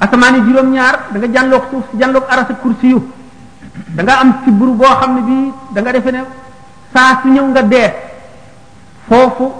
asmani 0.00 0.38
juroom 0.46 0.70
ñaar 0.70 0.98
da 1.12 1.16
nga 1.18 1.28
jandok 1.28 1.62
suuf 1.70 2.60
kursi 2.62 2.86
yu 2.88 3.02
da 3.96 4.02
nga 4.02 4.18
am 4.22 4.30
ci 4.44 4.50
buru 4.50 4.74
bo 4.78 4.84
xamni 4.86 5.20
bi 5.26 5.50
da 5.74 5.80
nga 5.82 5.90
defene 5.92 6.24
sa 6.94 7.18
su 7.22 7.28
ñew 7.28 7.46
nga 7.50 7.62
fofu 9.08 9.50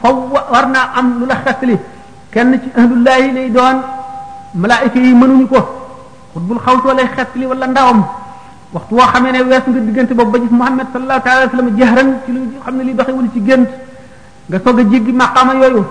faw 0.00 0.28
warna 0.52 0.92
am 0.94 1.18
lu 1.18 1.24
la 1.26 1.34
xasli 1.42 1.76
kenn 2.30 2.60
ci 2.62 2.70
ahlullahi 2.74 3.32
lay 3.32 3.50
doon 3.50 4.00
malaayika 4.54 4.98
yi 5.00 5.12
mënuñu 5.16 5.46
ko 5.48 5.56
xutbul 6.34 6.58
xawtoo 6.64 6.92
lay 6.94 7.08
xettali 7.16 7.44
wala 7.48 7.66
ndawam 7.68 8.04
waxtu 8.72 8.94
woo 8.94 9.04
xamee 9.12 9.32
ne 9.32 9.40
wees 9.44 9.62
nga 9.68 9.80
diggante 9.80 10.12
boobu 10.14 10.32
ba 10.32 10.38
gis 10.40 10.50
Muhammad 10.52 10.86
sallallahu 10.92 11.20
alayhi 11.24 11.44
wa 11.44 11.50
sallam 11.52 11.76
jahran 11.78 12.08
ci 12.26 12.32
lu 12.32 12.40
xam 12.60 12.74
ne 12.76 12.82
li 12.84 12.92
doxewul 12.94 13.28
ci 13.32 13.40
gént 13.44 13.66
nga 14.48 14.58
soog 14.64 14.78
a 14.80 14.84
jéggi 14.90 15.12
maqaama 15.12 15.54
yooyu 15.56 15.84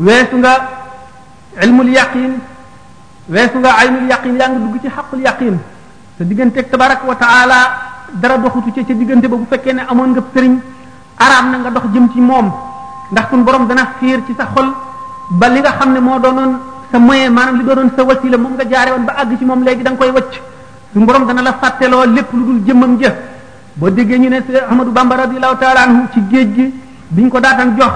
weesu 0.00 0.36
nga 0.40 0.52
ilmul 1.64 1.88
yaqin 1.90 2.32
weesu 3.28 3.58
nga 3.60 3.70
aynul 3.80 4.06
yaqin 4.08 4.38
yaa 4.40 4.48
ngi 4.48 4.58
dugg 4.64 4.76
ci 4.80 4.88
xaq 4.88 4.94
xaqul 5.04 5.20
yaqin 5.20 5.54
sa 6.18 6.24
digganteeg 6.24 6.68
tabaraka 6.70 7.04
wa 7.06 7.14
taala 7.16 7.58
dara 8.14 8.36
doxutu 8.40 8.72
ci 8.74 8.84
ca 8.84 8.92
diggante 8.94 9.28
ba 9.28 9.36
bu 9.36 9.44
fekkee 9.50 9.72
ne 9.74 9.82
amoon 9.88 10.12
nga 10.12 10.22
sëriñ 10.34 10.60
araam 11.18 11.50
na 11.52 11.58
nga 11.64 11.70
dox 11.70 11.84
jëm 11.92 12.08
ci 12.12 12.20
moom 12.20 12.52
ndax 13.12 13.28
suñ 13.30 13.44
borom 13.44 13.66
dana 13.68 13.92
xiir 14.00 14.20
ci 14.28 14.32
sa 14.36 14.46
xol 14.54 14.68
ba 15.32 15.48
li 15.48 15.60
nga 15.60 15.72
xam 15.80 15.92
ne 15.92 16.00
moo 16.00 16.18
doonoon 16.20 16.71
sa 16.92 16.98
moyen 17.00 17.32
maanaam 17.32 17.56
li 17.58 17.64
doonoon 17.64 17.90
sa 17.96 18.04
wasila 18.04 18.36
moom 18.36 18.54
nga 18.60 18.64
jaare 18.70 18.90
woon 18.94 19.06
ba 19.08 19.14
àgg 19.20 19.38
ci 19.38 19.96
koy 19.98 20.10
wacc 20.16 20.32
suñu 20.92 21.06
dana 21.06 21.42
la 21.42 21.52
fàtteloo 21.54 22.04
lépp 22.04 22.30
lu 22.34 22.42
dul 22.46 22.60
jëmmam 22.66 23.00
jëf 23.00 23.14
boo 23.76 23.88
déggee 23.90 24.18
ñu 24.18 24.28
ne 24.28 24.40
Ahmadou 24.68 24.92
Bamba 24.92 25.16
radiyallahu 25.24 25.56
taala 25.58 25.80
anhu 25.86 26.02
ci 26.12 26.20
géej 26.30 26.48
gi 26.54 26.74
biñ 27.10 27.30
ko 27.30 27.40
daataan 27.40 27.76
jox 27.78 27.92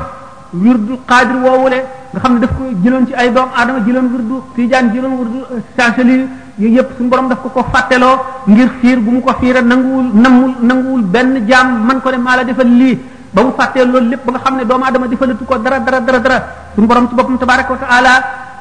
wirdu 0.55 0.99
xaadir 1.07 1.37
woowule 1.45 1.79
nga 2.13 2.21
xam 2.21 2.33
ne 2.35 2.41
daf 2.41 2.51
ko 2.57 2.63
jëloon 2.83 3.07
ci 3.07 3.13
ay 3.15 3.31
doom 3.33 3.49
aadama 3.55 3.85
jëloon 3.87 4.09
wirdu 4.13 4.43
tijaan 4.55 4.91
jëloon 4.95 5.15
wirdu 5.19 5.41
saasali 5.77 6.27
yooyu 6.59 6.77
yëpp 6.77 6.97
suñu 6.97 7.09
borom 7.11 7.29
daf 7.29 7.41
ko 7.43 7.49
ko 7.51 7.65
fàtteloo 7.71 8.17
ngir 8.49 8.69
fiir 8.81 8.99
bu 8.99 9.11
mu 9.11 9.21
ko 9.21 9.35
fiira 9.41 9.61
nanguwul 9.61 10.07
nammul 10.15 10.55
nanguwul 10.63 11.03
benn 11.03 11.47
jaam 11.47 11.85
man 11.85 12.01
ko 12.01 12.11
ne 12.11 12.17
maa 12.17 12.37
la 12.37 12.43
defal 12.45 12.67
lii 12.67 12.99
ba 13.35 13.43
mu 13.43 13.53
fàttee 13.59 13.85
loolu 13.85 14.09
lépp 14.09 14.25
ba 14.25 14.33
nga 14.33 14.41
xam 14.41 14.57
ne 14.57 14.65
doomu 14.65 14.85
aadama 14.85 15.07
defalatu 15.07 15.45
ko 15.45 15.59
dara 15.59 15.79
dara 15.81 16.01
dara 16.01 16.19
dara 16.19 16.39
suñu 16.75 16.87
borom 16.87 17.09
ci 17.11 17.15
boppam 17.15 17.37
tabaraka 17.37 17.73
wa 17.73 17.77
taala 17.79 18.15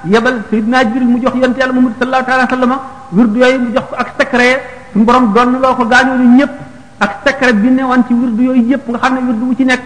yebal 0.08 0.44
sayyidina 0.50 0.86
Jibril 0.86 1.08
mu 1.10 1.18
jox 1.22 1.34
yonent 1.36 1.58
yàlla 1.58 1.74
Muhammad 1.74 1.94
sallallahu 2.00 2.28
alayhi 2.32 2.46
wa 2.46 2.56
sallam 2.56 2.80
wirdu 3.12 3.36
yooyu 3.42 3.60
mu 3.66 3.70
jox 3.74 3.84
ko 3.90 3.94
ak 3.98 4.10
secret 4.20 4.62
suñu 4.94 5.06
borom 5.06 5.26
doon 5.34 5.52
loo 5.60 5.74
ko 5.76 5.84
gaañoolu 5.86 6.26
ñëpp 6.38 6.54
ak 7.02 7.12
secret 7.26 7.54
bi 7.60 7.70
ne 7.72 7.84
woon 7.84 8.02
ci 8.08 8.14
wirdu 8.14 8.42
yooyu 8.44 8.62
yëpp 8.72 8.86
nga 8.90 8.98
xam 9.02 9.14
ne 9.14 9.20
wirdu 9.28 9.44
wu 9.46 9.54
ci 9.56 9.64
nekk 9.66 9.82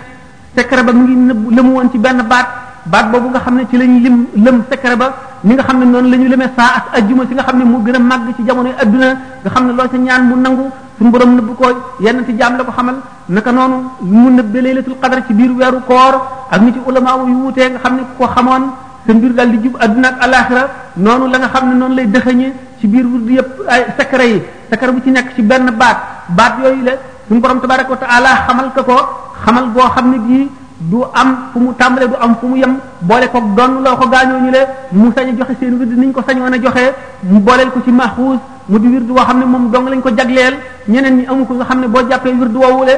secret 0.56 0.84
ba 0.86 0.92
mu 0.94 1.04
ngi 1.08 1.16
nëbb 1.16 1.44
lëmu 1.56 1.72
woon 1.74 1.90
ci 1.92 1.98
benn 1.98 2.22
baat 2.28 2.48
baat 2.86 3.06
boobu 3.12 3.30
nga 3.30 3.40
xam 3.40 3.56
ne 3.56 3.64
ci 3.70 3.78
lañ 3.78 3.92
lim 4.04 4.28
lëm 4.46 4.64
secret 4.70 4.96
ba 4.98 5.08
ni 5.44 5.54
nga 5.56 5.64
xam 5.64 5.80
ne 5.80 5.86
noonu 5.86 6.10
la 6.10 6.18
ñu 6.18 6.28
lemee 6.28 6.52
saa 6.58 6.70
ak 6.78 6.86
ajjuma 7.00 7.24
si 7.30 7.34
nga 7.34 7.44
xam 7.44 7.58
ne 7.60 7.64
moo 7.64 7.80
gën 7.84 7.96
a 7.96 8.00
màgg 8.00 8.36
ci 8.36 8.44
jamonoy 8.46 8.74
adduna 8.78 9.16
nga 9.42 9.50
xam 9.50 9.66
ne 9.68 9.72
loo 9.74 9.88
ca 9.90 9.98
ñaan 9.98 10.24
mu 10.28 10.36
nangu 10.36 10.66
suñu 10.98 11.10
borom 11.12 11.36
nëbb 11.36 11.56
ko 11.56 11.66
yenn 12.02 12.26
ci 12.26 12.36
jaam 12.38 12.58
la 12.58 12.64
ko 12.66 12.72
xamal 12.72 12.96
naka 13.30 13.52
noonu 13.52 13.92
mu 14.02 14.30
nëbbe 14.32 14.60
laylatul 14.62 14.98
qadr 15.00 15.24
ci 15.28 15.34
biir 15.34 15.52
weeru 15.52 15.80
koor 15.88 16.48
ak 16.52 16.62
ni 16.62 16.74
ci 16.74 16.80
ulama 16.86 17.18
yu 17.26 17.40
wuutee 17.40 17.70
nga 17.72 17.80
xam 17.80 17.96
ne 17.96 18.02
ko 18.18 18.28
xamoon 18.28 18.72
sa 19.10 19.18
mbir 19.18 19.34
dal 19.34 19.50
di 19.50 19.58
jub 19.66 19.74
adduna 19.82 20.08
ak 20.14 20.18
alaxira 20.22 20.64
noonu 21.02 21.26
la 21.34 21.38
nga 21.42 21.50
xam 21.58 21.74
ne 21.74 21.76
noonu 21.82 21.96
lay 21.98 22.06
dëxëñee 22.14 22.52
ci 22.80 22.86
biir 22.86 23.06
wurdu 23.10 23.34
yëpp 23.34 23.66
ay 23.68 23.82
sakara 23.98 24.26
yi 24.30 24.38
sakara 24.70 24.92
bu 24.94 25.02
ci 25.02 25.10
nekk 25.10 25.34
ci 25.34 25.42
benn 25.42 25.72
baat 25.74 26.30
baat 26.30 26.62
yooyu 26.62 26.84
la 26.86 26.92
suñu 27.28 27.40
borom 27.42 27.58
tabaraka 27.60 27.90
wa 27.90 27.98
taala 27.98 28.46
xamal 28.46 28.70
ko 28.78 28.84
ko 28.86 28.98
xamal 29.42 29.66
boo 29.74 29.82
xam 29.98 30.12
ne 30.14 30.18
bii 30.20 30.46
du 30.94 31.02
am 31.12 31.50
fu 31.52 31.60
mu 31.60 31.74
tàmbalee 31.74 32.08
du 32.08 32.16
am 32.22 32.36
fu 32.40 32.48
mu 32.50 32.56
yem 32.58 32.78
boole 33.02 33.26
ko 33.32 33.42
donn 33.58 33.82
loo 33.82 33.96
ko 33.98 34.08
gaañoo 34.10 34.40
ñu 34.46 34.52
le 34.52 34.62
mu 34.92 35.12
sañ 35.18 35.28
a 35.34 35.38
joxe 35.40 35.56
seen 35.60 35.80
wird 35.80 35.98
niñ 35.98 36.12
ko 36.14 36.22
sañoon 36.22 36.54
a 36.54 36.58
joxe 36.62 36.94
mu 37.24 37.40
booleel 37.40 37.72
ko 37.72 37.82
ci 37.84 37.90
maxuus 37.92 38.38
mu 38.70 38.78
di 38.78 38.88
wird 38.90 39.10
woo 39.10 39.26
xam 39.26 39.40
ne 39.40 39.46
moom 39.46 39.72
dong 39.72 39.90
lañ 39.90 40.02
ko 40.02 40.12
jagleel 40.16 40.54
ñeneen 40.88 41.16
ñi 41.18 41.26
amu 41.26 41.46
ko 41.48 41.56
nga 41.56 41.66
xam 41.66 41.80
ne 41.80 41.88
boo 41.88 42.08
jàppee 42.08 42.38
wird 42.38 42.56
woowule 42.56 42.94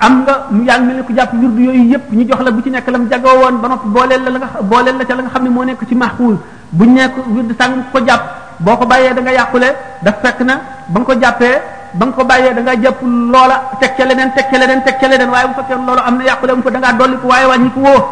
am 0.00 0.20
nga 0.26 0.34
mu 0.50 0.62
ngi 0.62 0.76
mel 0.84 0.96
ne 0.96 1.02
ku 1.06 1.12
jàpp 1.14 1.32
wirdu 1.34 1.60
yooyu 1.62 1.84
yëpp 1.92 2.06
ñu 2.12 2.22
jox 2.28 2.40
la 2.42 2.50
bu 2.50 2.60
ci 2.62 2.70
nekk 2.70 2.88
la 2.88 2.98
mu 2.98 3.06
jagoo 3.08 3.30
woon 3.38 3.60
ba 3.60 3.68
nopp 3.68 3.84
booleel 3.86 4.22
la 4.24 4.30
la 4.30 4.38
nga 4.38 4.48
booleel 4.62 4.96
la 4.96 5.04
ca 5.04 5.14
la 5.14 5.22
nga 5.22 5.30
xam 5.30 5.42
ne 5.44 5.48
moo 5.48 5.64
nekk 5.64 5.86
ci 5.86 5.94
maxuus 5.94 6.38
buñ 6.70 6.90
nekk 6.94 7.14
wirdu 7.26 7.54
sàng 7.58 7.84
ko 7.92 7.98
jàpp 8.04 8.22
boo 8.58 8.76
ko 8.76 8.86
bàyyee 8.86 9.14
da 9.14 9.20
nga 9.20 9.30
yàqule 9.32 9.68
daf 10.02 10.16
fekk 10.22 10.40
na 10.40 10.60
ba 10.88 11.00
nga 11.00 11.04
ko 11.14 11.20
jàppee 11.20 11.62
ba 11.94 12.06
nga 12.06 12.12
ko 12.16 12.24
bàyyee 12.24 12.54
da 12.54 12.60
nga 12.62 12.74
jàpp 12.82 13.02
loola 13.02 13.56
teg 13.80 13.94
ca 13.96 14.04
leneen 14.04 14.32
teg 14.34 14.50
ca 14.50 14.58
leneen 14.58 14.82
teg 14.82 14.98
ca 15.00 15.06
leneen 15.08 15.30
waaye 15.30 15.46
bu 15.46 15.54
fekkee 15.54 15.76
loolu 15.86 16.00
am 16.00 16.16
na 16.18 16.24
yàqule 16.24 16.52
mu 16.56 16.62
fa 16.62 16.70
da 16.70 16.78
ngaa 16.78 16.92
dolli 16.92 17.16
ko 17.22 17.26
waaye 17.28 17.46
wàññi 17.46 17.70
ko 17.74 17.80
woo 17.80 18.02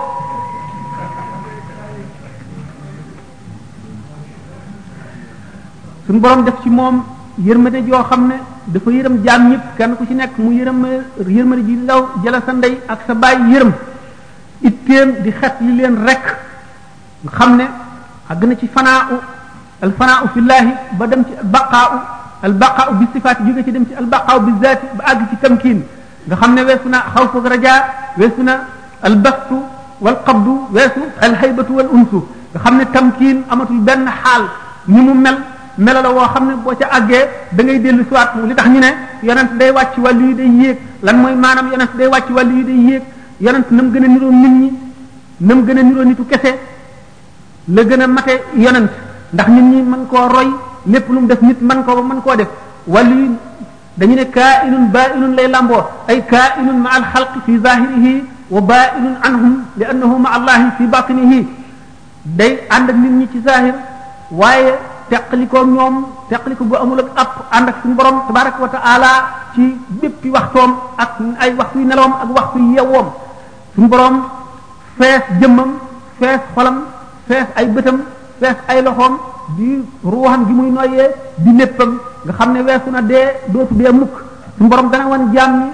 suñu 6.07 6.21
borom 6.21 6.45
def 6.45 6.55
ci 6.63 6.71
moom 6.71 7.03
yërmande 7.39 7.79
yoo 7.89 8.05
xam 8.05 8.27
ne 8.29 8.52
dafa 8.67 8.91
yërëm 8.91 9.17
jaam 9.25 9.49
ñëpp 9.51 9.65
kenn 9.77 9.97
ku 9.97 10.07
ci 10.07 10.15
nekk 10.15 10.39
mu 10.39 10.51
yërëm 10.55 10.87
yërmal 11.27 11.63
ji 11.65 11.77
law 11.87 12.07
jëla 12.23 12.41
sa 12.47 12.53
ndey 12.53 12.79
ak 12.87 12.99
sa 13.07 13.15
bàyyi 13.15 13.51
yërëm 13.53 13.73
itteem 14.63 15.15
di 15.23 15.33
xet 15.33 15.59
li 15.61 15.73
leen 15.77 15.97
rek 16.07 16.23
nga 17.23 17.31
xam 17.37 17.57
ne 17.57 17.67
àgg 18.31 18.45
na 18.47 18.55
ci 18.57 18.69
fanaau 18.69 19.21
al 19.83 19.93
fanaau 19.99 20.29
fillahi 20.35 20.75
ba 20.99 21.07
dem 21.07 21.25
ci 21.25 21.33
baqaa 21.43 22.05
al 22.43 22.53
baqaa 22.53 22.93
bi 22.93 23.07
sifaat 23.13 23.39
jóge 23.47 23.65
ci 23.65 23.71
dem 23.73 23.87
ci 23.87 23.95
al 23.95 24.07
baqaa 24.07 24.39
bi 24.39 24.53
zaati 24.63 24.87
ba 24.97 25.05
àgg 25.05 25.29
ci 25.31 25.37
tamkin 25.41 25.83
nga 26.27 26.37
xam 26.37 26.55
ne 26.55 26.63
weesu 26.63 26.89
na 26.89 27.01
xawfu 27.15 27.39
raja 27.49 27.75
weesu 28.17 28.43
na 28.43 28.61
al 29.03 29.17
bastu 29.17 29.59
wal 30.01 30.23
qabdu 30.25 30.61
weesu 30.71 31.03
al 31.21 31.35
haybatu 31.35 31.73
wal 31.75 31.89
unsu 31.93 32.25
nga 32.53 32.59
xam 32.61 32.77
ne 32.77 32.85
tamkin 32.93 33.43
amatul 33.49 33.81
benn 33.81 34.07
xaal 34.07 34.47
ni 34.87 35.01
mu 35.01 35.15
mel 35.15 35.39
melo 35.79 36.01
la 36.05 36.11
woo 36.13 36.27
xam 36.35 36.49
ne 36.49 36.55
boo 36.65 36.75
ca 36.79 36.87
àggee 36.91 37.27
da 37.53 37.63
ngay 37.65 37.79
dellu 37.81 38.05
siwaat 38.05 38.35
li 38.47 38.55
tax 38.55 38.67
ñu 38.69 38.79
ne 38.79 38.89
yonent 39.23 39.53
day 39.59 39.71
wàcc 39.71 39.97
wàllu 39.99 40.29
yi 40.29 40.35
day 40.35 40.49
yéeg 40.51 40.79
lan 41.03 41.17
mooy 41.17 41.35
maanaam 41.35 41.71
yonent 41.73 41.97
day 41.99 42.09
wàcc 42.09 42.31
wàllu 42.31 42.57
yi 42.57 42.65
day 42.65 42.77
yéeg 42.91 43.03
yonent 43.41 43.71
na 43.71 43.83
mu 43.83 43.91
gën 43.93 44.05
a 44.05 44.09
niroo 44.09 44.31
nit 44.31 44.49
ñi 44.51 44.71
na 45.41 45.55
mu 45.55 45.63
gën 45.65 45.79
a 45.79 46.05
nitu 46.05 46.25
kese 46.27 46.55
la 47.69 47.83
gën 47.85 48.01
a 48.03 48.07
mate 48.07 48.41
yonent 48.55 48.91
ndax 49.33 49.49
nit 49.49 49.63
ñi 49.65 49.83
mën 49.83 50.07
koo 50.09 50.29
roy 50.29 50.49
lépp 50.87 51.09
lu 51.09 51.21
mu 51.21 51.27
def 51.27 51.41
nit 51.41 51.57
man 51.61 51.85
koo 51.85 51.95
ba 51.95 52.03
mën 52.03 52.21
koo 52.21 52.37
def 52.37 52.49
wàllu 52.87 53.15
yi 53.17 53.31
dañu 53.97 54.15
ne 54.15 54.25
kaa 54.31 54.65
inun 54.67 54.89
baa 54.93 55.09
inun 55.17 55.35
lay 55.35 55.49
lamboo 55.49 55.83
ay 56.09 56.23
kaa 56.27 56.59
inun 56.61 56.77
ma 56.81 56.91
al 56.91 57.05
xalqi 57.15 57.39
fi 57.47 57.59
zahirihi 57.63 58.25
wa 58.51 58.61
baa 58.61 58.87
inun 58.99 59.15
anhum 59.23 59.63
li 59.77 59.85
annahu 59.85 60.19
ma 60.19 60.31
allahi 60.31 60.71
fi 60.77 60.85
batinihi 60.87 61.47
nit 62.27 63.11
ñi 63.19 63.27
ci 63.33 63.41
zahir 63.45 63.73
waaye 64.31 64.73
teqlikoo 65.11 65.65
ñoom 65.67 65.95
ko 66.37 66.65
bu 66.69 66.77
amul 66.77 67.01
ak 67.01 67.11
ab 67.17 67.31
ànd 67.51 67.67
ak 67.69 67.77
suñu 67.83 67.95
borom 67.97 68.23
tabaraka 68.29 68.61
wa 68.63 68.69
taala 68.71 69.09
ci 69.55 69.65
béppi 70.01 70.31
waxtoom 70.31 70.71
ak 70.99 71.13
ay 71.43 71.55
waxtuy 71.59 71.83
nelawam 71.85 72.13
ak 72.23 72.29
waxtuy 72.37 72.63
yewwoom 72.77 73.09
suñu 73.75 73.89
borom 73.89 74.15
fees 74.99 75.23
jëmmam 75.41 75.71
fees 76.21 76.41
xolam 76.55 76.79
fees 77.27 77.47
ay 77.57 77.67
bëtam 77.73 77.99
fees 78.41 78.57
ay 78.69 78.83
loxoom 78.83 79.19
di 79.57 79.83
ruuxam 80.05 80.47
gi 80.47 80.53
muy 80.53 80.71
noyyee 80.71 81.09
di 81.43 81.51
léppam 81.57 81.99
nga 82.25 82.33
xam 82.33 82.53
ne 82.53 82.61
weesu 82.63 82.91
na 82.91 83.01
dee 83.03 83.37
dootu 83.49 83.75
dee 83.75 83.91
mukk 83.93 84.15
suñu 84.57 84.69
borom 84.69 84.91
dana 84.91 85.07
wan 85.09 85.33
jaam 85.35 85.71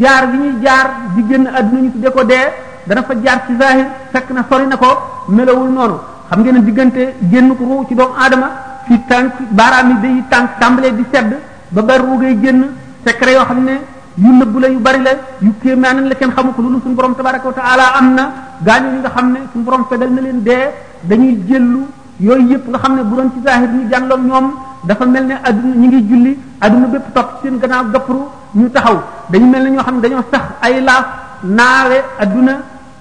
jaar 0.00 0.30
gi 0.32 0.38
ñuy 0.38 0.60
jaar 0.64 0.86
di 1.14 1.22
génn 1.28 1.46
àdduna 1.46 1.82
ñu 1.82 1.90
tuddee 1.92 2.10
ko 2.12 2.24
dee 2.24 2.46
dana 2.86 3.02
fa 3.02 3.14
jaar 3.24 3.42
ci 3.46 3.56
zahir 3.56 3.86
fekk 4.12 4.30
na 4.30 4.44
sori 4.50 4.66
na 4.66 4.76
ko 4.76 4.88
melawul 5.28 5.70
noonu 5.72 5.98
xam 6.32 6.42
ngeen 6.44 6.54
ne 6.54 6.60
diggante 6.64 7.14
génn 7.30 7.54
ko 7.56 7.64
ruu 7.64 7.84
ci 7.88 7.94
doomu 7.94 8.14
aadama 8.16 8.48
fi 8.88 8.96
tànk 9.08 9.34
baaraam 9.52 9.88
yi 9.92 9.96
day 10.02 10.22
tànk 10.30 10.48
tàmbalee 10.60 10.92
bi 10.92 11.04
sedd 11.12 11.32
ba 11.70 11.82
bari 11.82 12.02
ruu 12.04 12.16
ngay 12.18 12.38
génn 12.42 12.64
secret 13.04 13.34
yoo 13.36 13.44
xam 13.44 13.64
ne 13.64 13.80
yu 14.16 14.32
nëbbu 14.32 14.58
la 14.58 14.68
yu 14.68 14.78
bari 14.78 15.02
la 15.02 15.10
yu 15.40 15.52
kéemaanan 15.62 16.08
la 16.08 16.14
kenn 16.14 16.32
xamu 16.34 16.52
ko 16.54 16.62
loolu 16.62 16.80
suñu 16.82 16.94
borom 16.94 17.14
tabaraka 17.14 17.46
wa 17.48 17.52
taala 17.52 17.84
am 17.98 18.14
na 18.14 18.32
gaañu 18.64 18.88
ñi 18.92 18.98
nga 19.00 19.10
xam 19.10 19.32
ne 19.32 19.38
suñu 19.52 19.64
borom 19.64 19.84
fedal 19.90 20.10
na 20.10 20.20
leen 20.22 20.40
dee 20.42 20.70
dañuy 21.02 21.38
jëllu 21.46 21.86
yooyu 22.20 22.46
yëpp 22.48 22.68
nga 22.68 22.78
xam 22.78 22.94
ne 22.94 23.02
bu 23.02 23.14
doon 23.14 23.30
ci 23.34 23.40
zahir 23.44 23.68
ñu 23.68 23.88
jàlloog 23.90 24.20
ñoom 24.24 24.52
dafa 24.86 25.04
mel 25.04 25.26
ne 25.26 25.34
adduna 25.42 25.74
ñu 25.74 25.86
ngi 25.86 26.06
julli 26.08 26.38
adduna 26.60 26.86
bépp 26.86 27.12
topp 27.14 27.40
seen 27.42 27.58
gannaaw 27.58 27.84
gappru 27.92 28.24
ñu 28.54 28.70
taxaw 28.72 29.00
dañu 29.28 29.46
mel 29.50 29.62
ne 29.64 29.70
ñoo 29.70 29.82
xam 29.82 29.96
ne 29.96 30.00
dañoo 30.00 30.22
sax 30.32 30.42
ay 30.62 30.80
laaf 30.82 31.04
naawe 31.42 32.04
adduna 32.18 32.52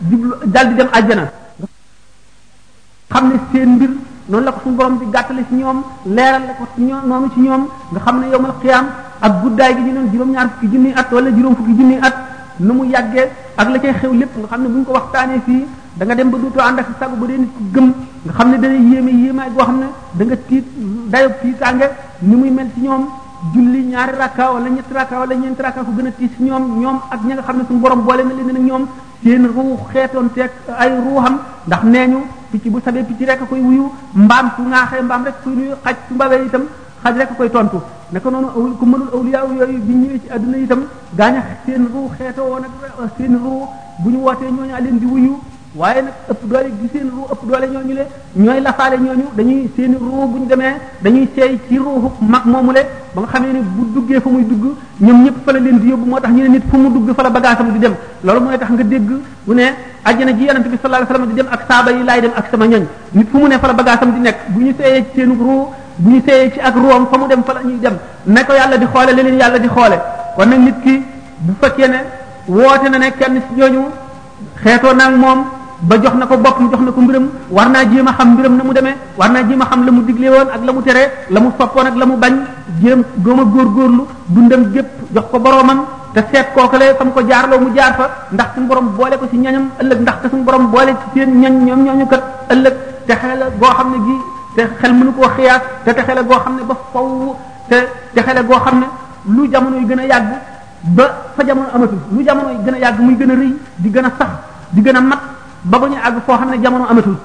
jublu 0.10 0.32
dal 0.46 0.68
di 0.68 0.76
dem 0.76 0.88
àjjana 0.92 1.32
xam 3.14 3.30
ne 3.30 3.36
seen 3.54 3.70
mbir 3.76 3.90
noonu 4.30 4.46
la 4.46 4.52
ko 4.52 4.60
suñu 4.64 4.76
borom 4.76 4.98
di 5.00 5.06
gàttale 5.14 5.44
ci 5.50 5.56
ñoom 5.56 5.82
leeral 6.06 6.42
la 6.48 6.54
ko 6.54 6.66
ci 6.76 6.82
ñoom 6.82 7.02
noonu 7.06 7.30
ci 7.34 7.40
ñoom 7.42 7.68
nga 7.92 8.00
xam 8.00 8.20
ne 8.22 8.26
yowmal 8.34 8.54
xiyaam 8.62 8.86
ak 9.22 9.32
guddaay 9.42 9.74
gi 9.76 9.82
ñu 9.82 9.94
doon 9.94 10.10
juróom-ñaar 10.14 10.50
fukki 10.52 10.68
junniy 10.72 10.94
at 10.96 11.08
wala 11.12 11.30
juróom 11.32 11.56
fukki 11.56 11.74
junniy 11.76 12.00
at 12.02 12.16
nu 12.60 12.74
mu 12.74 12.84
yàggee 12.86 13.30
ak 13.58 13.70
la 13.70 13.80
xew 13.94 14.14
lépp 14.14 14.38
nga 14.38 14.48
xam 14.48 14.62
ne 14.62 14.68
bu 14.70 14.78
ñu 14.80 14.86
ko 14.86 14.92
waxtaanee 14.94 15.42
fii 15.46 15.66
da 15.96 16.06
nga 16.06 16.16
dem 16.16 16.30
ba 16.30 16.38
dootoo 16.38 16.64
ànd 16.64 16.80
ak 16.80 17.00
ba 17.00 17.28
dee 17.28 17.38
nit 17.38 17.52
xam 18.38 18.50
ne 18.50 18.58
dana 18.58 18.76
yéeme 18.76 19.10
yéemaay 19.12 19.50
goo 19.54 19.62
xam 19.64 19.78
ne 19.80 19.88
da 20.18 20.26
nga 20.26 20.36
tiit 20.48 20.66
dayo 21.10 21.30
tiitaange 21.42 21.88
ni 22.22 22.36
muy 22.36 22.50
mel 22.50 22.70
ci 22.74 22.80
ñoom 22.82 23.08
julli 23.54 23.84
ñaari 23.84 24.14
rakka 24.18 24.52
wala 24.54 24.70
ñetti 24.70 24.94
rakka 24.94 25.20
wala 25.20 25.36
ñeenti 25.36 25.62
rakka 25.62 25.84
ku 25.84 25.92
gën 25.98 26.08
a 26.08 26.12
tiis 26.12 26.30
ci 26.38 26.44
ñoom 26.44 26.80
ñoom 26.80 27.00
ak 27.12 27.20
ñi 27.26 27.34
nga 27.34 27.42
xam 27.44 27.58
ne 27.58 27.64
suñu 27.68 27.80
borom 27.80 28.02
boole 28.06 28.24
na 28.24 28.34
leen 28.34 28.54
nag 28.54 28.64
ñoom 28.66 28.86
seen 29.24 29.46
ruux 29.48 29.78
xeetoon 29.92 30.32
teeg 30.34 30.52
ay 30.78 30.90
ruuxam 31.04 31.38
ndax 31.68 31.84
nee 31.84 32.08
ñu 32.08 32.20
picc 32.52 32.68
bu 32.74 32.80
sabee 32.86 33.04
picc 33.10 33.24
rek 33.30 33.42
a 33.42 33.46
koy 33.50 33.62
wuyu 33.68 33.86
mbaam 34.24 34.46
ku 34.56 34.62
ŋaaxee 34.72 35.02
mbaam 35.08 35.24
rek 35.28 35.38
koy 35.44 35.54
nuyu 35.60 35.74
xaj 35.84 35.96
su 36.08 36.14
mbawee 36.16 36.42
itam 36.48 36.64
xaj 37.04 37.16
rek 37.20 37.32
koy 37.38 37.50
tontu 37.56 37.80
naka 38.12 38.28
noonu 38.30 38.50
ku 38.80 38.86
mënul 38.92 39.12
awliya 39.16 39.40
yooyu 39.60 39.80
bi 39.88 39.94
ñëwee 40.02 40.20
ci 40.24 40.28
àdduna 40.36 40.58
itam 40.66 40.82
gaañ 41.20 41.36
a 41.36 41.42
seen 41.66 41.84
ruu 41.94 42.08
xeetoo 42.18 42.48
woon 42.52 42.66
ak 43.04 43.12
seen 43.18 43.34
ruu 43.44 43.64
bu 44.02 44.10
ñu 44.12 44.20
wootee 44.26 44.52
ñu 44.56 44.62
a 44.78 44.80
leen 44.84 45.00
di 45.00 45.06
wuyu 45.06 45.34
waaye 45.76 46.02
nag 46.02 46.14
ëpp 46.30 46.48
doole 46.50 46.70
gi 46.80 46.88
seen 46.92 47.08
ruu 47.16 47.24
ëpp 47.32 47.44
doole 47.48 47.68
ñooñu 47.72 47.94
le 47.96 48.04
ñooy 48.36 48.60
lafaale 48.62 48.98
ñooñu 49.00 49.28
dañuy 49.36 49.70
seen 49.76 49.96
ruu 50.00 50.28
bu 50.28 50.38
ñu 50.40 50.46
demee 50.46 50.76
dañuy 51.02 51.28
seey 51.36 51.58
ci 51.70 51.78
ruuxu 51.78 52.12
mag 52.20 52.42
moomu 52.46 52.72
le 52.74 52.82
ba 53.16 53.22
nga 53.22 53.28
xamee 53.34 53.54
ne 53.54 53.60
bu 53.60 53.86
duggee 53.94 54.20
fa 54.20 54.30
muy 54.30 54.44
dugg 54.44 54.76
ñoom 55.00 55.24
ñëpp 55.24 55.46
fa 55.46 55.52
la 55.54 55.60
leen 55.60 55.80
di 55.80 55.88
yóbbu 55.88 56.06
moo 56.06 56.20
tax 56.20 56.32
ñu 56.34 56.42
ne 56.42 56.48
nit 56.50 56.64
fu 56.70 56.78
mu 56.78 56.90
dugg 56.92 57.16
fa 57.16 57.22
la 57.24 57.30
bagaasam 57.30 57.72
di 57.72 57.80
dem 57.80 57.96
loolu 58.22 58.42
mooy 58.42 58.58
tax 58.58 58.70
nga 58.72 58.84
dégg 58.84 59.10
bu 59.46 59.54
ne 59.54 59.64
àjjana 60.04 60.32
ji 60.34 60.44
yonent 60.44 60.68
bi 60.68 60.78
sallallahu 60.82 61.06
alayhi 61.06 61.14
wasallam 61.14 61.28
di 61.30 61.34
dem 61.36 61.48
ak 61.50 61.64
saaba 61.70 61.92
yi 61.92 62.04
laay 62.04 62.20
dem 62.22 62.32
ak 62.36 62.46
sama 62.52 62.66
ñoñ 62.66 62.84
nit 63.14 63.30
fu 63.30 63.38
mu 63.38 63.48
ne 63.48 63.58
fa 63.58 63.68
la 63.68 63.74
bagaasam 63.74 64.12
di 64.14 64.20
nekk 64.20 64.38
bu 64.50 64.60
ñu 64.60 64.74
seeyee 64.78 65.06
ci 65.08 65.20
seen 65.22 65.30
ruu 65.40 65.68
bu 65.98 66.10
ñu 66.10 66.22
seeyee 66.28 66.52
ci 66.52 66.60
ak 66.60 66.76
ruwam 66.76 67.08
fa 67.10 67.18
mu 67.18 67.28
dem 67.28 67.44
fa 67.46 67.54
la 67.54 67.62
ñuy 67.64 67.80
dem 67.80 67.98
ne 68.26 68.44
ko 68.44 68.52
yàlla 68.54 68.76
di 68.76 68.86
xoole 68.94 69.12
li 69.14 69.24
leen 69.24 69.40
yàlla 69.40 69.58
di 69.58 69.68
xoole 69.70 69.96
kon 70.36 70.50
nag 70.50 70.60
nit 70.60 70.76
ki 70.84 71.02
bu 71.40 71.54
fekkee 71.62 71.88
ne 71.88 72.00
woote 72.48 72.90
na 72.90 72.98
ne 72.98 73.12
kenn 73.16 73.40
ci 73.48 73.54
ñooñu 73.56 73.88
xeetoo 74.62 74.94
nag 74.94 75.16
moom 75.16 75.60
ba 75.82 75.98
jox 75.98 76.14
na 76.14 76.28
ko 76.30 76.38
boppam 76.38 76.70
jox 76.70 76.80
na 76.86 76.92
ko 76.94 77.02
mbiram 77.02 77.26
war 77.50 77.66
naa 77.70 77.84
jéem 77.90 78.06
a 78.06 78.14
xam 78.14 78.34
mbiram 78.38 78.54
na 78.56 78.64
mu 78.64 78.72
demee 78.74 78.94
war 79.18 79.30
naa 79.34 79.42
jéem 79.48 79.60
a 79.60 79.66
xam 79.66 79.82
la 79.86 79.92
mu 79.92 80.02
digle 80.06 80.30
woon 80.30 80.50
ak 80.54 80.62
la 80.64 80.72
mu 80.72 80.82
tere 80.86 81.12
la 81.34 81.40
mu 81.42 81.50
soppoon 81.60 81.86
ak 81.90 81.96
la 81.98 82.06
mu 82.06 82.18
bañ 82.18 82.34
jéem 82.82 83.04
góom 83.18 83.40
a 83.40 83.44
góorgóorlu 83.44 84.06
dundam 84.30 84.72
gépp 84.72 84.88
jox 85.14 85.24
ko 85.32 85.40
boroomam 85.40 85.86
te 86.14 86.22
seet 86.32 86.54
kookale 86.54 86.96
fa 86.98 87.04
mu 87.04 87.12
ko 87.14 87.22
jaarloo 87.28 87.60
mu 87.60 87.74
jaar 87.76 87.94
fa 87.98 88.10
ndax 88.32 88.48
suñu 88.56 88.68
borom 88.68 88.88
boole 88.96 89.18
ko 89.18 89.28
ci 89.28 89.38
ñañam 89.38 89.70
ëllëg 89.82 90.00
ndax 90.02 90.16
te 90.22 90.30
suñu 90.30 90.44
borom 90.44 90.68
boole 90.72 90.90
ci 90.94 91.20
seen 91.20 91.40
ñañ 91.42 91.66
ñoom 91.66 91.84
ñooñu 91.84 92.08
kat 92.08 92.22
ëllëg 92.50 92.74
te 93.08 93.14
xel 93.16 93.40
goo 93.60 93.68
xam 93.74 93.92
ne 93.92 93.98
gii 94.06 94.20
te 94.56 94.70
xel 94.82 94.94
mënu 94.94 95.14
koo 95.16 95.30
xiyaas 95.36 95.62
te 95.84 95.94
te 95.94 96.02
xel 96.04 96.26
goo 96.28 96.40
xam 96.40 96.56
ne 96.58 96.64
ba 96.64 96.76
faw 96.94 97.36
te 97.68 97.88
te 98.14 98.22
xel 98.22 98.46
goo 98.46 98.60
xam 98.64 98.80
ne 98.80 98.86
lu 99.34 99.50
jamono 99.52 99.78
yu 99.78 99.88
gën 99.88 100.00
a 100.00 100.06
yàgg 100.06 100.30
ba 100.82 101.24
fa 101.36 101.44
jamono 101.44 101.68
amatul 101.74 101.98
lu 102.12 102.22
jamono 102.24 102.50
yu 102.50 102.60
gën 102.66 102.74
a 102.74 102.78
yàgg 102.78 103.00
muy 103.00 103.16
gën 103.16 103.32
a 103.32 103.34
rëy 103.36 103.54
di 103.78 103.90
gën 103.90 104.06
a 104.06 104.12
sax 104.20 104.30
di 104.70 104.82
gën 104.82 104.96
a 104.96 105.02
mat 105.02 105.31
ba 105.64 105.78
ba 105.78 105.86
ñu 105.90 105.96
àgg 105.98 106.26
koo 106.26 106.36
xam 106.38 106.50
ne 106.50 106.58
jamono 106.62 106.88
amatul 106.90 107.18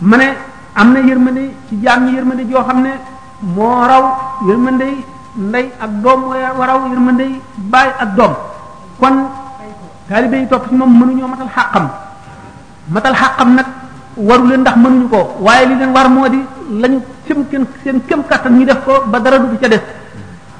ma 0.00 0.16
ne 0.16 0.24
am 0.74 0.92
na 0.92 1.00
yërmande 1.00 1.54
ci 1.68 1.80
jaam 1.82 2.04
ñi 2.04 2.12
yërmande 2.14 2.48
joo 2.48 2.62
xam 2.64 2.82
ne 2.82 2.90
moo 3.54 3.82
raw 3.86 4.02
yërmande 4.46 4.84
ndey 5.36 5.70
ak 5.78 5.90
doom 6.02 6.20
wa 6.58 6.66
raw 6.66 6.86
yërmande 6.88 7.26
baay 7.70 7.90
ak 7.98 8.14
doom 8.16 8.32
kon 8.98 9.26
taalibe 10.08 10.34
yi 10.36 10.48
topp 10.48 10.68
ci 10.68 10.74
moom 10.74 10.98
mënuñoo 10.98 11.28
matal 11.28 11.48
xàqam 11.54 11.88
matal 12.88 13.14
xàqam 13.14 13.54
nag 13.54 13.66
waru 14.16 14.46
leen 14.48 14.60
ndax 14.62 14.76
mënuñu 14.76 15.08
ko 15.08 15.34
waaye 15.40 15.66
li 15.66 15.74
leen 15.76 15.90
war 15.90 16.08
moo 16.10 16.28
di 16.28 16.40
lañu 16.80 17.00
këm 17.26 17.66
seen 17.84 18.00
këm 18.08 18.22
kàttan 18.28 18.58
ñu 18.58 18.64
def 18.64 18.84
ko 18.84 19.02
ba 19.06 19.18
dara 19.20 19.38
du 19.38 19.56
ca 19.60 19.68
def 19.68 19.82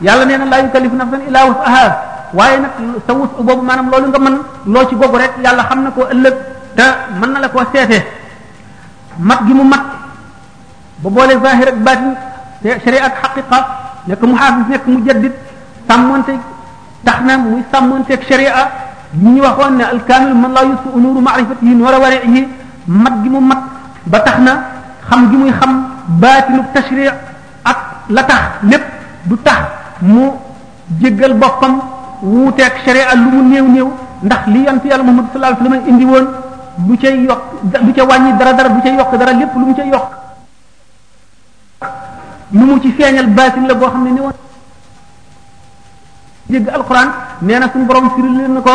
yàlla 0.01 0.25
nee 0.27 0.39
na 0.39 0.45
laa 0.45 0.61
yukallifu 0.63 0.95
nafsan 0.95 1.23
illaa 1.27 1.45
wus'aha 1.47 2.10
waaye 2.33 2.59
nag 2.63 3.03
sa 3.07 3.13
wus 3.15 3.31
boobu 3.43 3.63
maanaam 3.63 3.91
loolu 3.91 4.07
nga 4.15 4.19
mën 4.19 4.37
loo 4.73 4.87
ci 4.89 4.95
googu 4.95 5.17
rek 5.19 5.33
yàlla 5.43 5.63
xam 5.67 5.83
na 5.83 5.91
ko 5.91 6.01
ëllëg 6.13 6.35
te 6.77 6.83
mën 7.21 7.31
na 7.33 7.41
la 7.41 7.49
koo 7.49 7.61
seetee 7.73 8.05
mat 9.19 9.41
gi 9.47 9.53
mu 9.53 9.65
mat 9.65 9.83
ba 11.03 11.09
boole 11.11 11.35
zahir 11.43 11.69
ak 11.69 11.79
baatin 11.83 12.15
te 12.63 12.69
sharia 12.85 13.05
ak 13.05 13.15
xaqiqa 13.23 13.59
nekk 14.07 14.23
mu 14.23 14.35
xaafis 14.37 14.67
nekk 14.69 14.87
mu 14.87 15.01
jaddit 15.07 15.35
sàmmante 15.89 16.35
tax 17.05 17.21
na 17.27 17.37
muy 17.39 17.63
sàmmanteeg 17.73 18.23
sharia 18.29 18.53
ñu 19.23 19.31
ñu 19.35 19.43
waxoon 19.43 19.77
ne 19.77 19.85
alkaamil 19.85 20.35
man 20.35 20.53
laa 20.53 20.65
yusfu 20.65 20.89
unuru 20.95 21.21
maarifatihi 21.21 21.75
nuura 21.75 21.99
wariihi 21.99 22.49
mat 22.87 23.15
gi 23.23 23.29
mu 23.29 23.41
mat 23.41 23.59
ba 24.07 24.21
tax 24.21 24.39
na 24.39 24.65
xam 25.11 25.31
gi 25.31 25.37
muy 25.37 25.51
xam 25.53 25.85
baatinu 26.07 26.63
tashri 26.75 27.09
ak 27.63 27.79
la 28.09 28.23
tax 28.23 28.43
lépp 28.71 28.85
du 29.25 29.37
tax 29.39 29.59
mu 30.03 30.31
jéggal 31.01 31.35
boppam 31.35 31.81
wuuteeg 32.23 32.73
sharia 32.85 33.15
lu 33.15 33.31
mu 33.33 33.41
néew 33.49 33.67
néew 33.69 33.89
ndax 34.23 34.47
li 34.47 34.63
yant 34.65 34.83
yàlla 34.85 35.03
Muhammad 35.05 35.27
sallallahu 35.33 35.53
alayhi 35.53 35.71
wasallam 35.71 35.89
indi 35.91 36.05
woon 36.05 36.27
bu 36.77 36.97
ca 36.99 37.09
yokk 37.09 37.43
bu 37.83 37.93
ca 37.93 38.05
wàññi 38.05 38.39
dara 38.39 38.53
dara 38.53 38.69
bu 38.69 38.83
ca 38.83 38.89
yokk 38.89 39.15
dara 39.19 39.33
lépp 39.33 39.55
lu 39.55 39.67
mu 39.67 39.75
ca 39.75 39.83
yokk 39.85 40.07
lu 42.53 42.65
mu 42.67 42.81
ci 42.81 42.93
feeñal 42.93 43.27
baatin 43.27 43.67
la 43.67 43.75
boo 43.75 43.89
xam 43.91 44.05
ne 44.05 44.11
ni 44.11 44.21
woon 44.21 44.33
jégg 46.51 46.69
alquran 46.69 47.11
nee 47.41 47.59
na 47.59 47.69
suñu 47.73 47.85
borom 47.85 48.11
firil 48.15 48.37
leen 48.37 48.53
na 48.53 48.61
ko 48.61 48.71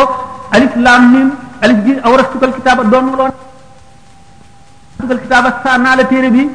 alif 0.52 0.76
lam 0.76 1.12
mim 1.12 1.30
alif 1.62 1.84
ji 1.84 1.96
awrastukal 2.02 2.52
kitaaba 2.52 2.84
doon 2.84 3.16
loon 3.18 3.30
tukal 4.98 5.18
kitaaba 5.18 6.04
téere 6.08 6.30
bi 6.30 6.50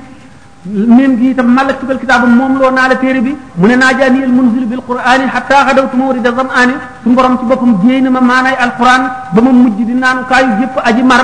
ميم 0.90 1.12
جيت 1.22 1.40
ملكت 1.58 1.84
بالكتاب 1.90 2.22
مومل 2.40 2.62
وانا 2.64 2.82
على 2.86 2.96
تيري 3.02 3.22
بي 3.26 3.34
من 3.62 3.72
ناجاني 3.82 4.20
المنزل 4.30 4.66
بالقران 4.72 5.22
حتى 5.34 5.58
غدوت 5.68 5.94
مورد 6.00 6.22
الظمان 6.32 6.70
ثم 7.04 7.14
بروم 7.18 7.34
سي 7.42 7.46
بوبم 7.50 7.72
جينا 7.84 8.10
ما 8.16 8.22
ماناي 8.30 8.54
القران 8.66 9.02
بما 9.36 9.52
مجي 9.66 9.84
دي 9.90 9.96
نان 10.02 10.18
كاي 10.30 10.44
جيب 10.62 10.72
ادي 10.90 11.02
مار 11.12 11.24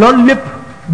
لول 0.00 0.16
ليب 0.28 0.40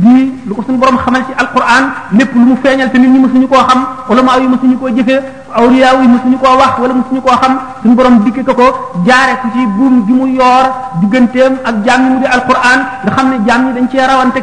دي 0.03 0.15
لوكو 0.49 0.63
سن 0.71 0.77
بروم 0.81 0.97
خمال 1.05 1.23
سي 1.29 1.33
القران 1.43 1.85
ليب 2.19 2.31
لو 2.49 2.55
فينال 2.63 2.89
تي 2.95 2.99
نيت 3.03 3.11
ني 3.13 3.19
مسوني 3.27 3.47
كو 3.53 3.57
خام 3.69 3.81
علماء 4.11 4.35
وي 4.39 4.47
مسوني 4.55 4.77
كو 4.81 4.87
جيفه 4.97 5.17
اولياء 5.61 5.93
وي 5.99 6.07
مسوني 6.15 6.37
كو 6.43 6.47
واخ 6.61 6.75
ولا 6.83 6.95
مسوني 6.99 7.21
كو 7.27 7.31
خام 7.41 7.53
سن 7.83 7.93
بروم 7.99 8.15
ديك 8.25 8.39
كوكو 8.49 8.67
جاري 9.07 9.35
كو 9.43 9.49
سي 9.55 9.63
بوم 9.77 9.95
جي 10.09 10.15
مو 10.19 10.27
يور 10.39 10.65
ديغنتيم 11.03 11.53
اك 11.69 11.75
جامي 11.87 12.07
مودي 12.13 12.29
القران 12.39 12.81
دا 13.05 13.13
جامي 13.49 13.69
دنج 13.77 13.91
سي 13.93 13.99
راوانتي 14.11 14.41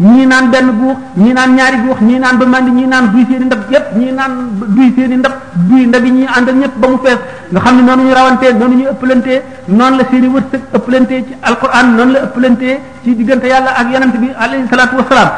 ñii 0.00 0.26
naan 0.26 0.48
benn 0.50 0.70
guux 0.78 0.94
ñi 1.16 1.32
naan 1.32 1.52
ñaari 1.54 1.76
guux 1.86 2.00
ñii 2.00 2.18
naan 2.18 2.38
ba 2.38 2.46
mandi 2.46 2.70
ñii 2.70 2.86
naan 2.86 3.12
duy 3.12 3.26
seeni 3.28 3.44
ndab 3.44 3.68
yépp 3.70 3.92
ñii 3.96 4.12
naan 4.12 4.32
duy 4.72 4.92
seeni 4.96 5.16
ndab 5.16 5.32
duy 5.68 5.84
ndab 5.86 6.04
yi 6.04 6.10
ñuy 6.12 6.26
ànd 6.34 6.48
ak 6.48 6.54
ñëpp 6.56 6.76
ba 6.80 6.88
mu 6.88 6.98
fees 7.04 7.18
nga 7.50 7.60
xam 7.60 7.76
ne 7.76 7.82
noonu 7.82 8.02
ñu 8.04 8.14
rawantee 8.14 8.52
noon 8.54 8.76
ñu 8.78 8.86
ëppalantee 8.88 9.42
noonu 9.68 9.96
la 9.98 10.04
seeni 10.10 10.28
wërsëg 10.28 10.60
ëppalantee 10.74 11.24
ci 11.28 11.34
alquran 11.42 11.86
noonu 11.96 12.12
la 12.12 12.20
ëppalantee 12.24 12.80
ci 13.04 13.14
diggante 13.16 13.44
yàlla 13.46 13.70
ak 13.76 13.90
yonent 13.92 14.16
bi 14.18 14.30
alayhi 14.38 14.66
salaatu 14.70 14.96
wasalaam 14.96 15.30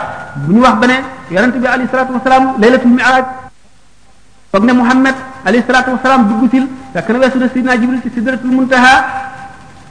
bu 0.46 0.52
ñu 0.54 0.60
wax 0.60 0.76
ba 0.78 0.86
ne 0.86 0.96
yonent 1.30 1.56
bi 1.58 1.66
alayhi 1.66 1.88
salaatu 1.90 2.12
wasalaam 2.12 2.54
laylatul 2.58 2.90
mi'raj 2.90 3.24
ne 4.62 4.72
Muhammad 4.72 5.14
alayhi 5.44 5.64
salaatu 5.66 5.90
wasalaam 5.90 6.28
dugg 6.28 6.48
sil 6.52 6.66
fekk 6.92 7.08
na 7.08 7.18
weesu 7.18 7.38
na 7.38 7.48
sidina 7.48 7.72
Jibril 7.76 8.00
ci 8.02 8.10
sidratul 8.14 8.52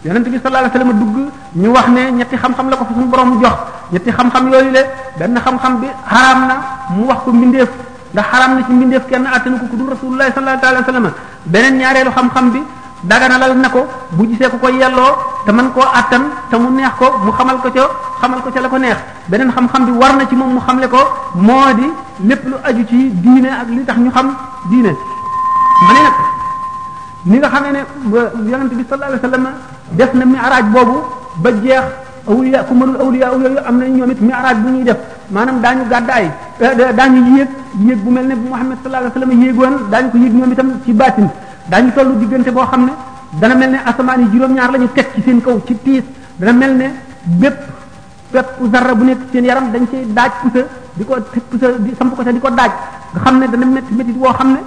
yonent 0.05 0.27
bi 0.27 0.35
sallallahu 0.37 0.63
alayhi 0.67 0.71
wasallam 0.75 0.91
dugg 0.99 1.15
ñu 1.55 1.67
wax 1.71 1.85
ne 1.89 2.11
ñetti 2.11 2.35
xam-xam 2.35 2.69
la 2.69 2.75
ko 2.75 2.83
fa 2.83 2.93
suñu 2.93 3.07
borom 3.07 3.39
jox 3.41 3.53
ñetti 3.91 4.11
xam-xam 4.11 4.51
yooyu 4.51 4.71
le 4.71 4.81
benn 5.17 5.39
xam-xam 5.39 5.79
bi 5.79 5.87
xaraam 6.09 6.47
na 6.47 6.55
mu 6.89 7.07
wax 7.07 7.19
ko 7.25 7.31
mbindeef 7.31 7.69
ndax 8.13 8.25
xaraam 8.31 8.53
na 8.59 8.65
ci 8.65 8.71
mbindeef 8.73 9.03
kenn 9.07 9.25
attanu 9.25 9.57
ko 9.59 9.65
ku 9.71 9.75
dul 9.77 9.89
rasulullah 9.91 10.27
sallallahu 10.33 10.65
alayhi 10.65 10.83
wasallam 10.85 11.07
beneen 11.45 11.75
ñaareelu 11.79 12.11
xam-xam 12.11 12.49
bi 12.51 12.59
daganalal 13.03 13.55
na 13.55 13.61
la 13.61 13.61
ne 13.61 13.69
ko 13.71 13.87
bu 14.11 14.23
gisee 14.27 14.49
ko 14.49 14.57
koy 14.57 14.75
yelloo 14.79 15.13
te 15.45 15.51
mën 15.53 15.71
koo 15.71 15.83
àttan 15.83 16.23
te 16.51 16.55
mu 16.57 16.69
neex 16.71 16.91
ko 16.99 17.05
mu 17.23 17.31
xamal 17.31 17.59
ko 17.61 17.71
ca 17.71 17.87
xamal 18.19 18.41
ko 18.41 18.49
ca 18.51 18.59
la 18.61 18.67
ko 18.69 18.77
neex 18.77 18.97
beneen 19.27 19.51
xam-xam 19.51 19.85
bi 19.85 19.91
war 19.91 20.15
na 20.17 20.27
ci 20.27 20.35
moom 20.35 20.51
mu 20.53 20.59
xamle 20.67 20.87
ko 20.89 20.99
moo 21.35 21.71
di 21.75 21.87
lépp 22.27 22.45
lu 22.45 22.55
aju 22.63 22.85
ci 22.87 23.09
diine 23.19 23.47
ak 23.49 23.67
li 23.69 23.85
tax 23.85 23.97
ñu 23.99 24.09
xam 24.11 24.35
diine 24.69 24.91
ma 25.87 25.93
ne 25.93 26.11
ni 27.25 27.37
nga 27.39 27.49
xamee 27.49 27.71
ne 27.71 27.81
yonent 28.51 28.67
bi 28.73 28.83
sallallahu 28.83 29.11
alayhi 29.15 29.23
wasallam 29.27 29.47
def 29.97 30.11
na 30.17 30.25
mi'raaj 30.25 30.65
boobu 30.73 30.97
ba 31.41 31.49
jeex 31.61 31.83
awliya 32.27 32.63
ku 32.65 32.73
mënul 32.73 32.99
awliya 33.01 33.27
yooyu 33.33 33.59
am 33.65 33.75
na 33.77 33.85
ñoom 33.87 34.11
it 34.11 34.21
mi'raaj 34.21 34.55
bu 34.63 34.67
ñuy 34.73 34.83
def 34.85 34.97
maanaam 35.29 35.59
daañu 35.61 35.83
gàddaay 35.89 36.25
eh, 36.61 36.91
daañu 36.97 37.19
yéeg 37.37 37.49
yéeg 37.85 37.99
bu 38.03 38.09
mel 38.09 38.27
ne 38.27 38.35
bu 38.35 38.47
Muhammad 38.49 38.77
sallallahu 38.83 39.05
alayhi 39.05 39.13
wasallam 39.13 39.43
yéegoon 39.43 39.73
daañu 39.91 40.07
ko 40.09 40.17
yéeg 40.17 40.33
ñoom 40.33 40.51
itam 40.51 40.69
ci 40.85 40.93
baatin 40.93 41.27
daañu 41.69 41.91
toll 41.95 42.17
diggante 42.19 42.49
boo 42.51 42.65
xam 42.65 42.85
ne 42.85 42.93
dana 43.39 43.55
mel 43.55 43.69
ne 43.71 43.77
asamaan 43.85 44.21
yi 44.21 44.27
juróom-ñaar 44.31 44.71
lañu 44.71 44.87
ñu 44.95 45.23
seen 45.25 45.41
kaw 45.41 45.61
ci 45.67 45.73
tiis 45.83 46.03
dana 46.39 46.53
mel 46.53 46.75
ne 46.75 46.87
bépp 47.39 47.57
bépp 48.33 48.47
zarra 48.71 48.95
bu 48.95 49.03
nekk 49.05 49.19
seen 49.31 49.45
yaram 49.45 49.71
dañ 49.71 49.85
cay 49.91 50.05
daaj 50.13 50.31
pusa 50.41 50.61
di 50.95 51.03
ko 51.05 51.13
pusa 51.51 51.67
di 51.79 51.93
samp 51.97 52.15
ko 52.15 52.23
te 52.23 52.31
di 52.33 52.39
ko 52.39 52.49
daaj 52.49 52.71
xam 53.23 53.37
ne 53.39 53.47
dana 53.47 53.65
métti 53.65 53.93
métti 53.93 54.11
woo 54.17 54.33
xam 54.33 54.51
ne 54.53 54.59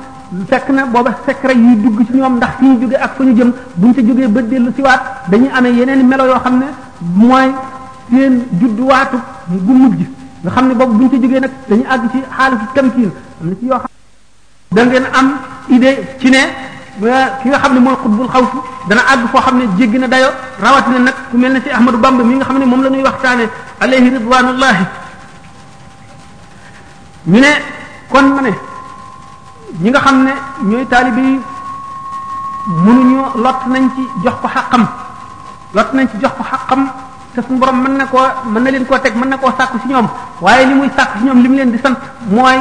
fekk 0.50 0.68
na 0.74 0.86
booba 0.86 1.10
rek 1.26 1.38
yuy 1.54 1.76
dugg 1.76 2.06
ci 2.06 2.12
ñoom 2.16 2.36
ndax 2.36 2.50
fi 2.58 2.64
ñu 2.66 2.88
ak 2.98 3.14
fa 3.16 3.24
ñu 3.24 3.34
jëm 3.36 3.52
buñ 3.76 3.94
ca 3.94 4.00
jógee 4.02 4.28
ba 4.28 4.42
dellu 4.42 4.72
siwaat 4.76 5.00
dañuy 5.30 5.48
amee 5.54 5.72
yeneen 5.72 6.06
melo 6.06 6.24
yoo 6.26 6.38
xam 6.40 6.58
ne 6.58 6.66
mooy 7.14 7.50
seen 8.10 8.44
judduwaatu 8.60 9.16
gu 9.48 9.72
mujj 9.72 10.02
nga 10.42 10.50
xam 10.50 10.68
ne 10.68 10.74
boobu 10.74 10.94
buñ 10.98 11.08
ca 11.10 11.16
jógee 11.18 11.40
nag 11.40 11.50
dañu 11.68 11.82
àgg 11.88 12.10
ci 12.10 12.22
xaalisu 12.36 12.64
tamkiin 12.74 13.10
da 14.70 14.84
ngeen 14.84 15.04
am 15.12 15.38
idée 15.68 16.06
ci 16.18 16.30
ne 16.30 16.38
ki 17.42 17.48
nga 17.48 17.58
xam 17.58 17.74
ne 17.74 17.78
mooy 17.80 17.94
xutbul 17.96 18.28
xaw 18.28 18.42
si 18.50 18.56
dana 18.88 19.02
àgg 19.02 19.28
foo 19.30 19.38
xam 19.40 19.58
ne 19.58 19.64
jéggi 19.78 19.98
na 19.98 20.06
dayo 20.08 20.28
rawatina 20.58 20.98
nag 20.98 21.14
ku 21.30 21.36
mel 21.36 21.52
ne 21.52 21.60
si 21.62 21.70
Ahmadou 21.70 21.98
Bamba 22.00 22.24
mi 22.24 22.34
nga 22.34 22.44
xam 22.44 22.58
ne 22.58 22.64
moom 22.64 22.82
la 22.82 22.88
ñuy 22.90 23.02
waxtaane 23.02 23.48
alayhi 23.80 24.08
ridwanullahi 24.10 24.84
ñu 27.26 27.38
ne 27.38 27.48
kon 28.08 28.24
ma 28.34 28.40
ne 28.42 28.74
ñi 29.80 29.90
nga 29.90 30.00
xam 30.00 30.24
ne 30.24 30.30
ñooy 30.64 30.86
taalibe 30.88 31.18
yi 31.20 31.40
mënuñu 32.84 33.20
lott 33.36 33.66
nañ 33.66 33.84
ci 33.94 34.08
jox 34.24 34.34
ko 34.40 34.48
xaqam 34.48 34.82
lott 35.74 35.92
nañ 35.92 36.06
ci 36.10 36.16
jox 36.22 36.32
ko 36.36 36.42
xaqam 36.50 36.86
te 37.34 37.42
suñu 37.42 37.58
borom 37.60 37.82
mën 37.82 37.96
na 37.96 38.06
koo 38.06 38.20
mën 38.50 38.60
na 38.62 38.70
leen 38.70 38.86
ko 38.86 38.98
teg 38.98 39.14
mën 39.14 39.28
na 39.28 39.36
koo 39.36 39.50
sàkku 39.58 39.78
ci 39.82 39.88
ñoom 39.88 40.08
waaye 40.40 40.66
li 40.66 40.74
muy 40.74 40.88
sàkku 40.96 41.18
ci 41.18 41.24
ñoom 41.24 41.42
li 41.42 41.48
mu 41.48 41.56
leen 41.56 41.70
di 41.72 41.78
sant 41.84 41.94
mooy 42.30 42.56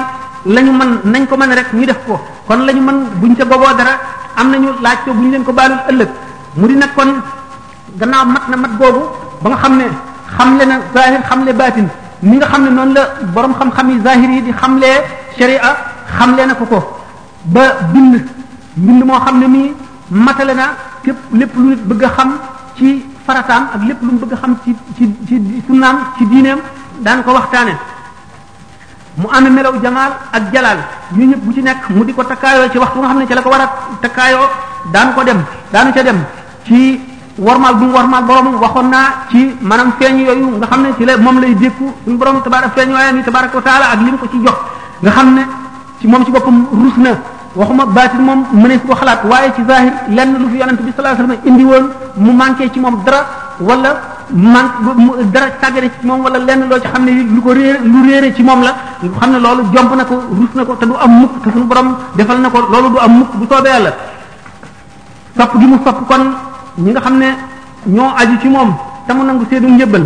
la 0.45 0.61
ñu 0.61 0.71
mën 0.73 0.89
nañ 1.05 1.25
ko 1.27 1.37
mën 1.37 1.51
rek 1.53 1.73
ñu 1.73 1.85
def 1.85 1.99
ko 2.05 2.19
kon 2.47 2.65
lañu 2.65 2.81
ñu 2.81 2.85
mën 2.91 3.09
buñ 3.19 3.35
ca 3.35 3.45
booboo 3.45 3.73
dara 3.77 3.91
am 4.35 4.49
nañu 4.51 4.67
laaj 4.81 4.97
ko 5.05 5.13
bu 5.13 5.21
ñu 5.21 5.29
leen 5.31 5.43
ko 5.43 5.53
baalul 5.53 5.79
ëllëg 5.89 6.09
mu 6.57 6.67
di 6.67 6.75
nag 6.75 6.93
kon 6.95 7.13
gannaaw 7.97 8.25
mat 8.25 8.47
na 8.49 8.57
mat 8.57 8.71
googu 8.77 9.01
ba 9.41 9.49
nga 9.51 9.57
xam 9.59 9.77
ne 9.77 9.83
xamle 10.37 10.65
na 10.65 10.75
zahir 10.93 11.21
xamle 11.29 11.53
baatin 11.53 11.87
ni 12.23 12.35
nga 12.37 12.47
xam 12.47 12.63
ne 12.63 12.69
noonu 12.71 12.93
la 12.93 13.07
borom 13.33 13.53
xam-xam 13.53 13.89
yi 13.91 14.01
zahir 14.03 14.29
yi 14.29 14.41
di 14.41 14.51
xamlee 14.51 15.01
sharia 15.39 15.75
xamle 16.17 16.45
na 16.45 16.53
ko 16.53 16.65
ko 16.65 16.94
ba 17.45 17.77
bind 17.93 18.25
mbind 18.77 19.01
moo 19.05 19.19
xam 19.21 19.35
ne 19.39 19.47
mii 19.47 19.67
matale 20.09 20.53
na 20.57 20.75
képp 21.03 21.17
lépp 21.33 21.53
lu 21.55 21.69
nit 21.69 21.81
bëgg 21.87 22.03
a 22.03 22.09
xam 22.09 22.29
ci 22.75 23.05
farataam 23.25 23.67
ak 23.73 23.81
lépp 23.87 24.01
lu 24.01 24.11
mu 24.13 24.19
bëgg 24.19 24.33
xam 24.41 24.57
ci 24.63 24.75
ci 24.97 25.15
ci 25.27 25.61
sunnaam 25.67 25.97
ci 26.17 26.25
diineem 26.27 26.59
daan 26.99 27.23
ko 27.23 27.31
waxtaane 27.33 27.77
mu 29.15 29.27
am 29.31 29.53
melaw 29.53 29.73
jamaal 29.81 30.11
ak 30.31 30.51
jalaal 30.53 30.77
ñu 31.15 31.25
ñëpp 31.27 31.43
bu 31.45 31.53
ci 31.53 31.61
nekk 31.61 31.89
mu 31.89 32.03
di 32.05 32.13
ko 32.13 32.23
takkaayoo 32.23 32.69
ci 32.71 32.77
waxtu 32.77 32.99
nga 32.99 33.07
xam 33.09 33.17
ne 33.19 33.25
ci 33.27 33.33
la 33.33 33.41
ko 33.41 33.49
war 33.49 33.61
a 33.61 33.69
takkaayoo 34.01 34.45
daan 34.91 35.13
ko 35.13 35.23
dem 35.23 35.43
daanu 35.71 35.91
ca 35.93 36.01
dem 36.01 36.23
ci 36.65 36.99
war 37.37 37.55
warmaal 37.59 37.75
bu 37.75 37.85
mu 37.85 37.91
warmaal 37.93 38.23
borom 38.23 38.55
waxoon 38.55 38.89
naa 38.89 39.25
ci 39.29 39.55
maanaam 39.61 39.93
feeñ 39.99 40.17
yooyu 40.25 40.57
nga 40.57 40.65
xam 40.67 40.81
ne 40.81 40.87
ci 40.97 41.05
la 41.05 41.17
moom 41.17 41.39
lay 41.39 41.53
dékku 41.55 41.93
suñu 42.05 42.17
borom 42.17 42.41
tabaara 42.41 42.69
feeñ 42.69 42.91
waayam 42.91 43.15
yi 43.17 43.23
tabaaraka 43.23 43.55
wa 43.55 43.61
taala 43.61 43.85
ak 43.89 44.01
li 44.01 44.17
ko 44.17 44.27
ci 44.31 44.41
jox 44.43 44.55
nga 45.01 45.11
xam 45.11 45.33
ne 45.35 45.45
ci 45.99 46.07
moom 46.07 46.25
ci 46.25 46.31
boppam 46.31 46.67
rus 46.71 46.97
na 46.97 47.33
waxuma 47.55 47.85
baatin 47.87 48.19
moom 48.19 48.43
mënees 48.51 48.81
ko 48.87 48.95
xalaat 48.95 49.23
waaye 49.25 49.51
ci 49.55 49.63
zahir 49.67 49.91
lenn 50.09 50.35
lu 50.37 50.49
fi 50.51 50.57
yonent 50.59 50.79
bi 50.83 50.91
sallallahu 50.91 51.15
alayhi 51.15 51.23
wasallam 51.23 51.47
indi 51.49 51.63
woon 51.65 51.85
mu 52.17 52.31
manqué 52.33 52.69
ci 52.71 52.79
moom 52.79 53.03
dara 53.05 53.21
wala 53.61 53.91
man 54.29 54.65
dara 55.31 55.51
tàggare 55.61 55.89
ci 55.99 56.05
moom 56.05 56.21
wala 56.23 56.37
lenn 56.39 56.67
loo 56.67 56.79
ci 56.79 56.87
xam 56.87 57.05
ne 57.05 57.11
lu 57.11 57.41
ko 57.41 57.51
réer 57.51 57.79
lu 57.81 58.33
ci 58.35 58.43
moom 58.43 58.61
la 58.61 58.75
xam 59.19 59.31
ne 59.31 59.39
loolu 59.39 59.63
jomb 59.73 59.95
na 59.95 60.03
ko 60.03 60.15
rus 60.29 60.53
na 60.53 60.65
ko 60.65 60.75
te 60.75 60.85
du 60.85 60.93
am 60.95 61.11
mukk 61.19 61.41
te 61.43 61.49
suñu 61.51 61.65
borom 61.65 61.95
defal 62.15 62.39
na 62.39 62.49
ko 62.49 62.59
loolu 62.59 62.89
du 62.89 62.97
am 62.99 63.11
mukk 63.17 63.33
bu 63.35 63.45
soobee 63.49 63.79
la 63.83 63.91
sopp 65.37 65.57
gi 65.59 65.65
mu 65.65 65.77
sopp 65.83 66.05
kon 66.07 66.31
ñi 66.77 66.91
nga 66.91 66.99
xam 66.99 67.17
ne 67.17 67.27
ñoo 67.85 68.11
aju 68.17 68.37
ci 68.41 68.49
moom 68.49 68.75
te 69.07 69.13
mu 69.13 69.23
nangu 69.23 69.45
seenu 69.49 69.67
njëbbal 69.69 70.05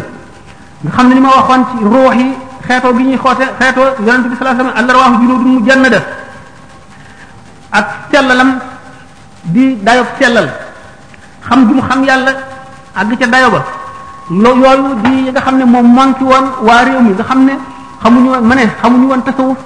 nga 0.82 0.92
xam 0.92 1.08
ne 1.08 1.14
li 1.16 1.20
ma 1.20 1.30
waxoon 1.30 1.66
ci 1.72 1.84
ruux 1.84 2.12
yi 2.16 2.32
xeetoo 2.68 2.96
gi 2.96 3.04
ñuy 3.04 3.18
xoote 3.18 3.46
xeetoo 3.60 3.96
yonent 4.06 4.28
bi 4.30 4.36
sallallahu 4.36 4.36
alayhi 4.42 4.58
wasallam 4.58 4.78
àllarwaahu 4.78 5.22
junóodun 5.22 5.52
mu 5.56 5.66
janna 5.66 5.90
da 5.90 6.00
ak 7.71 8.10
sellalam 8.12 8.58
di 9.53 9.77
dayob 9.79 10.08
sellal 10.17 10.47
xam 11.45 11.65
gi 11.69 11.73
mu 11.73 11.82
xam 11.86 12.03
yàlla 12.03 12.34
àgg 12.97 13.12
ca 13.19 13.27
dayo 13.27 13.49
ba 13.53 13.62
loo 14.29 14.55
yooyu 14.58 14.93
di 15.03 15.10
yi 15.10 15.32
nga 15.32 15.41
xam 15.41 15.58
ne 15.58 15.65
moom 15.65 15.88
manqué 15.93 16.23
woon 16.23 16.45
waa 16.67 16.84
réew 16.84 17.01
mi 17.01 17.13
nga 17.13 17.23
xam 17.29 17.45
ne 17.45 17.53
xamuñu 18.01 18.29
woon 18.34 18.41
ma 18.43 18.55
ne 18.55 18.65
xamuñu 18.82 19.05
woon 19.10 19.21
tasawuf 19.21 19.58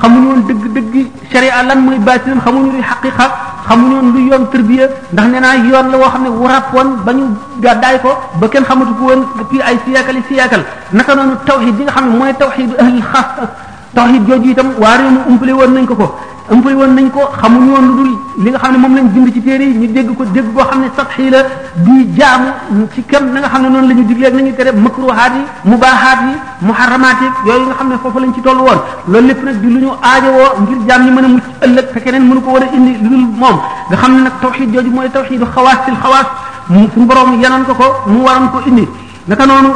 xamuñu 0.00 0.26
woon 0.30 0.42
dëgg 0.48 0.64
dëgg 0.74 0.94
sharia 1.32 1.62
lan 1.62 1.78
mooy 1.84 1.98
baatin 1.98 2.40
xamuñu 2.44 2.72
luy 2.72 2.82
xaqiqa 2.82 3.26
xamuñu 3.68 3.94
woon 3.96 4.08
luy 4.12 4.24
yoon 4.30 4.44
tërbiya 4.52 4.86
ndax 5.12 5.26
nee 5.28 5.40
naa 5.40 5.54
yoon 5.70 5.86
la 5.92 5.96
woo 5.98 6.08
xam 6.10 6.22
ne 6.22 6.28
warap 6.28 6.72
woon 6.74 6.88
ba 7.04 7.12
ñu 7.12 7.24
gàddaay 7.62 8.00
ko 8.02 8.18
ba 8.40 8.48
kenn 8.48 8.64
xamatu 8.64 8.94
ko 8.94 9.02
woon 9.08 9.22
depuis 9.38 9.62
ay 9.62 9.78
siyaakal 9.84 10.16
yi 10.16 10.24
siyaakal 10.28 10.62
naka 10.92 11.14
noonu 11.14 11.34
tawxid 11.46 11.78
yi 11.78 11.84
nga 11.86 11.92
xam 11.92 12.04
ne 12.10 12.16
mooy 12.18 12.34
tawxidu 12.34 12.74
ahlil 12.82 13.02
xaas 13.12 13.48
tawxid 13.94 14.22
jooju 14.26 14.50
itam 14.50 14.68
waa 14.82 14.96
réew 14.96 15.10
mi 15.10 15.52
woon 15.52 15.72
nañ 15.74 15.86
ko 15.86 15.94
ko 15.94 16.18
umpay 16.52 16.74
woon 16.76 16.92
nañ 16.94 17.08
ko 17.10 17.20
xamuñu 17.40 17.72
woon 17.72 17.84
lu 17.96 17.96
dul 17.96 18.10
li 18.44 18.48
nga 18.52 18.58
xam 18.60 18.72
ne 18.72 18.78
moom 18.78 18.92
lañ 18.94 19.06
bind 19.08 19.32
ci 19.32 19.40
téere 19.40 19.64
yi 19.64 19.72
ñu 19.74 19.86
dégg 19.88 20.12
ko 20.14 20.24
dégg 20.28 20.44
boo 20.52 20.60
xam 20.68 20.80
ne 20.84 20.90
sax 20.94 21.06
xii 21.16 21.30
la 21.32 21.40
di 21.80 22.10
jaamu 22.14 22.52
ci 22.92 23.00
kam 23.08 23.32
na 23.32 23.38
nga 23.40 23.48
xam 23.48 23.62
ne 23.62 23.68
noonu 23.70 23.88
la 23.88 23.94
ñu 23.94 24.04
digleeg 24.04 24.34
nañu 24.34 24.52
tere 24.54 24.72
makruhaat 24.72 25.32
yi 25.32 25.42
mubaahaat 25.64 26.18
yi 26.28 26.32
muharramaat 26.68 27.20
yi 27.24 27.28
yooyu 27.48 27.64
nga 27.68 27.74
xam 27.80 27.88
ne 27.88 27.96
foofu 27.96 28.18
lañ 28.18 28.34
ci 28.34 28.40
toll 28.42 28.58
woon 28.60 28.80
loolu 29.08 29.26
lépp 29.28 29.42
nag 29.42 29.54
di 29.60 29.66
lu 29.72 29.78
ñu 29.80 29.90
aajowoo 30.02 30.60
ngir 30.62 30.78
jaam 30.86 31.02
ñi 31.04 31.10
mën 31.10 31.24
a 31.24 31.28
mucc 31.28 31.44
ëllëg 31.62 31.92
te 31.92 31.98
keneen 32.00 32.26
mënu 32.28 32.40
ko 32.42 32.50
war 32.52 32.62
a 32.62 32.66
indi 32.76 32.98
lu 33.00 33.08
dul 33.08 33.26
moom 33.40 33.58
nga 33.88 33.96
xam 33.96 34.14
ne 34.16 34.22
nag 34.28 34.32
tawxid 34.42 34.72
jooju 34.74 34.90
mooy 34.90 35.10
tawxidu 35.10 35.46
xawaasil 35.54 35.94
xawaas 36.02 36.26
suñu 36.68 37.06
borom 37.06 37.40
yanoon 37.40 37.64
ko 37.64 37.74
ko 37.74 38.10
mu 38.10 38.24
waroon 38.24 38.48
ko 38.50 38.60
indi 38.66 38.86
naka 39.26 39.46
noonu 39.46 39.70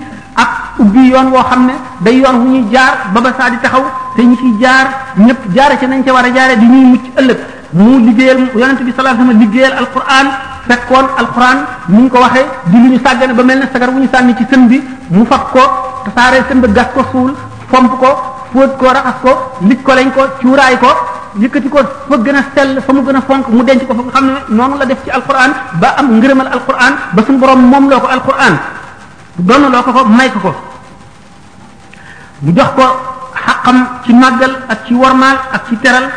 yoon 0.93 1.31
woo 1.33 1.43
xam 1.45 1.67
ne 1.67 1.73
day 2.01 2.15
yoon 2.21 2.37
wu 2.41 2.45
ñuy 2.53 2.65
jaar 2.73 3.13
ba 3.15 3.21
ba 3.21 3.33
saa 3.39 3.51
di 3.51 3.57
taxaw 3.63 3.85
te 4.17 4.23
ñi 4.25 4.37
fi 4.37 4.57
jaar 4.61 4.87
ñëpp 5.19 5.49
jaare 5.55 5.77
ci 5.79 5.87
nañ 5.87 6.03
ca 6.03 6.13
war 6.13 6.25
a 6.25 6.31
jaare 6.33 6.57
di 6.59 6.67
ñuy 6.67 6.85
mucc 6.85 7.05
ëllëg 7.17 7.39
mu 7.73 7.99
liggéeyal 8.07 8.39
yonente 8.55 8.83
bi 8.85 8.93
sallallahu 8.97 9.23
alayhi 9.23 9.39
wasallam 9.39 9.39
liggéeyal 9.41 9.73
alquran 9.73 10.27
fekkoon 10.69 11.07
alquran 11.19 11.59
ni 11.89 12.03
ñu 12.05 12.09
ko 12.09 12.19
waxee 12.19 12.47
di 12.67 12.79
lu 12.79 12.89
ñu 12.95 12.99
sàggane 13.05 13.33
ba 13.35 13.43
mel 13.43 13.59
ne 13.59 13.65
sagar 13.73 13.91
wu 13.91 13.99
ñu 14.01 14.09
sànni 14.13 14.35
ci 14.37 14.45
sën 14.51 14.67
bi 14.67 14.81
mu 15.11 15.25
fab 15.27 15.51
ko 15.53 15.61
tasaare 16.05 16.45
sën 16.49 16.61
ba 16.61 16.69
gas 16.69 16.87
ko 16.95 17.05
suul 17.13 17.35
fomp 17.71 17.99
ko 17.99 18.09
fóot 18.53 18.77
ko 18.79 18.87
raxas 18.93 19.15
ko 19.23 19.31
lig 19.69 19.83
ko 19.83 19.93
lañ 19.93 20.11
ko 20.11 20.23
cuuraay 20.41 20.79
ko 20.79 20.89
yëkkati 21.39 21.69
ko 21.69 21.81
fa 22.09 22.17
gën 22.17 22.35
a 22.37 22.43
sell 22.55 22.81
fa 22.81 22.93
mu 22.95 23.03
gën 23.03 23.17
a 23.17 23.21
fonk 23.27 23.49
mu 23.49 23.63
denc 23.63 23.87
ko 23.87 23.95
fa 23.95 24.03
nga 24.05 24.11
xam 24.13 24.27
ne 24.27 24.39
noonu 24.57 24.77
la 24.79 24.87
def 24.87 25.03
ci 25.05 25.11
alquran 25.11 25.53
ba 25.81 25.89
am 25.99 26.17
ngërëmal 26.17 26.47
alquran 26.47 26.93
ba 27.13 27.23
suñu 27.27 27.39
borom 27.39 27.61
moom 27.69 27.91
loo 27.91 28.01
ko 28.01 28.07
alquran 28.07 28.57
doon 29.37 29.71
loo 29.71 29.83
ko 29.83 29.93
ko 29.93 30.05
may 30.05 30.31
ko 30.33 30.51
mu 32.43 32.51
jox 32.57 32.71
ko 32.75 32.83
xaqam 33.37 33.77
ci 34.05 34.13
màggal 34.17 34.51
ak 34.73 34.79
ci 34.89 34.93
warmaal 34.97 35.37
ak 35.53 35.63
ci 35.69 35.75
teral 35.85 36.09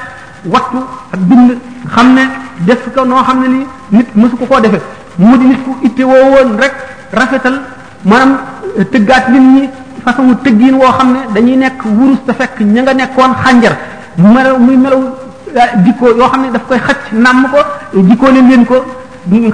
wattu 0.48 0.78
ak 1.12 1.20
bind 1.28 1.60
xam 1.92 2.14
ne 2.16 2.22
def 2.64 2.80
ko 2.96 3.04
noo 3.04 3.22
xam 3.24 3.42
ne 3.44 3.48
ni 3.48 3.62
nit 3.92 4.06
mësu 4.16 4.38
ko 4.38 4.46
koo 4.46 4.60
defee 4.60 4.82
mu 5.18 5.26
mujj 5.28 5.44
nit 5.44 5.62
ku 5.66 5.76
itte 5.84 6.02
woo 6.04 6.14
woon 6.34 6.58
rek 6.58 6.74
rafetal 7.12 7.60
maanaam 8.04 8.40
eh, 8.80 8.86
tëggaat 8.90 9.30
nit 9.30 9.44
ñi 9.54 9.70
façon 10.04 10.34
tëggiin 10.44 10.76
woo 10.76 10.92
xam 10.92 11.12
ne 11.14 11.20
dañuy 11.34 11.58
nekk 11.58 11.84
wurus 11.86 12.20
te 12.26 12.32
fekk 12.34 12.60
ña 12.62 12.82
nga 12.82 12.94
nekkoon 12.94 13.34
xànjar 13.44 13.78
melaw 14.18 14.60
muy 14.60 14.78
melaw 14.78 15.02
eh, 15.56 15.78
jikko 15.84 16.08
yoo 16.08 16.30
xam 16.30 16.42
ne 16.42 16.52
daf 16.52 16.62
koy 16.68 16.80
xacc 16.80 17.12
nàmm 17.12 17.48
ko 17.52 17.58
eh, 17.60 18.04
jikkoo 18.10 18.32
leen 18.32 18.48
leen 18.50 18.66
ko 18.66 18.76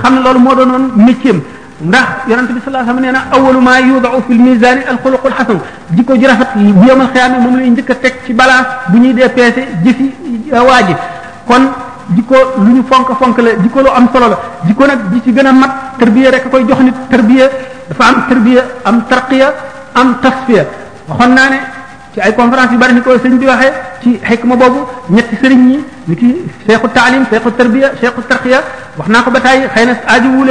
xam 0.01 0.13
ne 0.15 0.19
loolu 0.21 0.39
moo 0.39 0.55
doonoon 0.55 0.89
métier 0.95 1.33
ndax 1.81 2.27
yaronte 2.27 2.51
bi 2.51 2.59
sallallahu 2.61 2.89
alayhi 2.89 3.07
wasallam 3.07 3.25
neena 3.31 3.31
awwalu 3.35 3.61
ma 3.63 3.79
yud'u 3.79 4.21
fil 4.27 4.39
mizan 4.41 4.79
al 4.87 4.97
khuluq 5.01 5.25
al 5.25 5.31
hasan 5.31 5.59
jikko 5.95 6.15
ji 6.19 6.25
rafet 6.27 6.51
bu 6.75 6.83
yamal 6.87 7.07
xiyam 7.13 7.39
mom 7.41 7.55
lay 7.57 7.69
ñëk 7.71 7.87
tek 8.01 8.15
ci 8.25 8.33
balance 8.33 8.67
bu 8.89 8.97
ñuy 8.99 9.13
dé 9.13 9.29
pété 9.29 9.63
jifi 9.85 10.11
waji 10.51 10.95
kon 11.47 11.71
jikko 12.15 12.35
luñu 12.57 12.83
fonk 12.91 13.15
fonk 13.17 13.37
la 13.37 13.51
jikko 13.63 13.79
lu 13.79 13.89
am 13.95 14.09
solo 14.13 14.27
la 14.27 14.39
jikko 14.67 14.85
nak 14.85 14.99
ji 15.13 15.21
ci 15.23 15.31
gëna 15.31 15.51
mat 15.53 15.69
tarbiya 15.97 16.31
rek 16.31 16.49
koy 16.51 16.65
jox 16.67 16.79
nit 16.81 16.93
tarbiya 17.09 17.49
dafa 17.89 18.03
am 18.03 18.25
tarbiya 18.27 18.63
am 18.83 19.03
tarqiya 19.09 19.53
am 19.95 20.15
tasfiya 20.21 20.65
waxon 21.07 21.29
na 21.33 21.49
ne 21.49 21.59
ci 22.13 22.19
ay 22.19 22.35
conférence 22.35 22.73
yu 22.73 22.77
bari 22.77 22.93
ni 22.93 23.01
ko 23.01 23.11
señ 23.23 23.37
bi 23.37 23.45
waxe 23.45 23.71
ci 24.03 24.19
hikma 24.21 24.55
bobu 24.57 24.79
ñetti 25.09 25.37
señ 25.41 25.53
ñi 25.55 25.79
ni 26.07 26.15
ci 26.17 26.35
cheikhu 26.67 26.89
ta'lim 26.91 27.23
cheikhu 27.31 27.51
tarbiya 27.55 27.91
cheikhu 28.01 28.21
tarqiya 28.27 28.63
waxna 28.97 29.21
ko 29.23 29.31
batay 29.31 29.69
xeyna 29.73 29.95
aji 30.05 30.27
wu 30.27 30.49